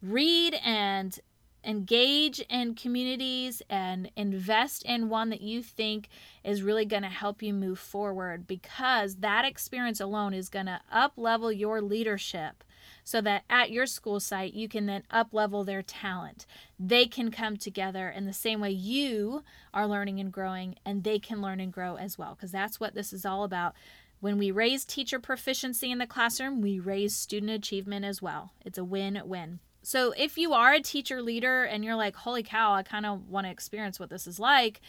read 0.01 0.55
and 0.63 1.17
engage 1.65 2.39
in 2.49 2.75
communities 2.75 3.61
and 3.69 4.09
invest 4.15 4.83
in 4.83 5.09
one 5.09 5.29
that 5.29 5.41
you 5.41 5.63
think 5.63 6.07
is 6.43 6.61
really 6.61 6.85
going 6.85 7.03
to 7.03 7.09
help 7.09 7.41
you 7.41 7.53
move 7.53 7.79
forward 7.79 8.47
because 8.47 9.17
that 9.17 9.45
experience 9.45 9.99
alone 9.99 10.33
is 10.33 10.49
going 10.49 10.67
to 10.67 10.79
up 10.91 11.13
level 11.17 11.51
your 11.51 11.81
leadership 11.81 12.63
so 13.03 13.21
that 13.21 13.43
at 13.49 13.71
your 13.71 13.85
school 13.85 14.19
site 14.19 14.53
you 14.53 14.67
can 14.67 14.85
then 14.85 15.03
up 15.09 15.33
level 15.33 15.63
their 15.63 15.81
talent. 15.81 16.45
They 16.79 17.05
can 17.05 17.31
come 17.31 17.57
together 17.57 18.09
in 18.09 18.25
the 18.25 18.33
same 18.33 18.61
way 18.61 18.71
you 18.71 19.43
are 19.73 19.87
learning 19.87 20.19
and 20.19 20.31
growing 20.31 20.75
and 20.85 21.03
they 21.03 21.19
can 21.19 21.41
learn 21.41 21.59
and 21.59 21.73
grow 21.73 21.95
as 21.95 22.17
well 22.17 22.35
because 22.35 22.51
that's 22.51 22.79
what 22.79 22.95
this 22.95 23.11
is 23.11 23.25
all 23.25 23.43
about. 23.43 23.73
When 24.19 24.37
we 24.37 24.49
raise 24.49 24.85
teacher 24.85 25.19
proficiency 25.19 25.91
in 25.91 25.97
the 25.97 26.07
classroom 26.07 26.61
we 26.61 26.79
raise 26.79 27.15
student 27.15 27.51
achievement 27.51 28.05
as 28.05 28.21
well. 28.21 28.51
It's 28.63 28.77
a 28.77 28.83
win-win 28.83 29.59
so 29.85 30.13
if 30.17 30.37
you 30.37 30.53
are 30.53 30.73
a 30.73 30.81
teacher 30.81 31.21
leader 31.21 31.63
and 31.63 31.85
you're 31.85 31.95
like, 31.95 32.15
holy 32.15 32.43
cow, 32.43 32.73
I 32.73 32.83
kind 32.83 33.05
of 33.05 33.29
want 33.29 33.45
to 33.45 33.51
experience 33.51 33.99
what 33.99 34.09
this 34.09 34.25
is 34.25 34.39
like, 34.39 34.81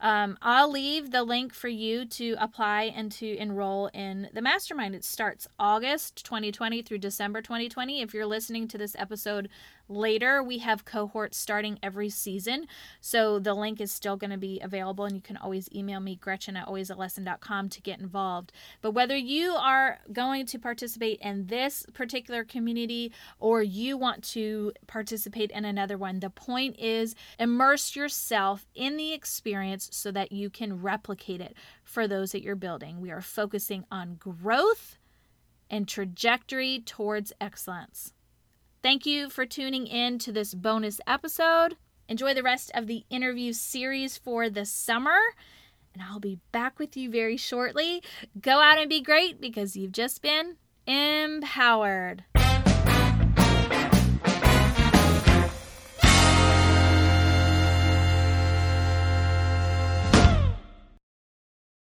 um, 0.00 0.36
I'll 0.42 0.70
leave 0.70 1.10
the 1.10 1.24
link 1.24 1.54
for 1.54 1.68
you 1.68 2.04
to 2.04 2.36
apply 2.38 2.92
and 2.94 3.10
to 3.12 3.36
enroll 3.38 3.88
in 3.88 4.28
the 4.32 4.42
mastermind. 4.42 4.94
It 4.94 5.04
starts 5.04 5.48
August 5.58 6.24
2020 6.24 6.82
through 6.82 6.98
December 6.98 7.40
2020. 7.40 8.02
If 8.02 8.12
you're 8.12 8.26
listening 8.26 8.68
to 8.68 8.78
this 8.78 8.94
episode 8.98 9.48
later, 9.88 10.42
we 10.42 10.58
have 10.58 10.84
cohorts 10.84 11.36
starting 11.36 11.78
every 11.82 12.08
season. 12.08 12.66
So 13.00 13.38
the 13.38 13.54
link 13.54 13.80
is 13.80 13.92
still 13.92 14.16
going 14.16 14.30
to 14.30 14.38
be 14.38 14.60
available, 14.60 15.04
and 15.04 15.14
you 15.14 15.22
can 15.22 15.36
always 15.36 15.68
email 15.74 16.00
me, 16.00 16.16
Gretchen 16.16 16.56
at 16.56 16.66
alwaysalesson.com, 16.66 17.68
to 17.68 17.80
get 17.80 18.00
involved. 18.00 18.52
But 18.82 18.92
whether 18.92 19.16
you 19.16 19.52
are 19.52 19.98
going 20.12 20.46
to 20.46 20.58
participate 20.58 21.20
in 21.20 21.46
this 21.46 21.86
particular 21.92 22.44
community 22.44 23.12
or 23.38 23.62
you 23.62 23.96
want 23.96 24.22
to 24.24 24.72
participate 24.86 25.50
in 25.50 25.64
another 25.64 25.96
one, 25.98 26.20
the 26.20 26.30
point 26.30 26.78
is 26.78 27.14
immerse 27.38 27.96
yourself 27.96 28.66
in 28.74 28.96
the 28.96 29.12
experience 29.12 29.88
so 29.92 30.10
that 30.12 30.32
you 30.32 30.50
can 30.50 30.82
replicate 30.82 31.40
it 31.40 31.54
for 31.82 32.08
those 32.08 32.32
that 32.32 32.42
you're 32.42 32.56
building. 32.56 33.00
We 33.00 33.10
are 33.10 33.20
focusing 33.20 33.84
on 33.90 34.16
growth 34.16 34.98
and 35.70 35.88
trajectory 35.88 36.80
towards 36.80 37.32
excellence. 37.40 38.12
Thank 38.86 39.04
you 39.04 39.30
for 39.30 39.44
tuning 39.44 39.88
in 39.88 40.20
to 40.20 40.30
this 40.30 40.54
bonus 40.54 41.00
episode. 41.08 41.76
Enjoy 42.08 42.34
the 42.34 42.44
rest 42.44 42.70
of 42.72 42.86
the 42.86 43.04
interview 43.10 43.52
series 43.52 44.16
for 44.16 44.48
the 44.48 44.64
summer, 44.64 45.18
and 45.92 46.04
I'll 46.04 46.20
be 46.20 46.38
back 46.52 46.78
with 46.78 46.96
you 46.96 47.10
very 47.10 47.36
shortly. 47.36 48.00
Go 48.40 48.60
out 48.60 48.78
and 48.78 48.88
be 48.88 49.00
great 49.00 49.40
because 49.40 49.76
you've 49.76 49.90
just 49.90 50.22
been 50.22 50.58
empowered. 50.86 52.22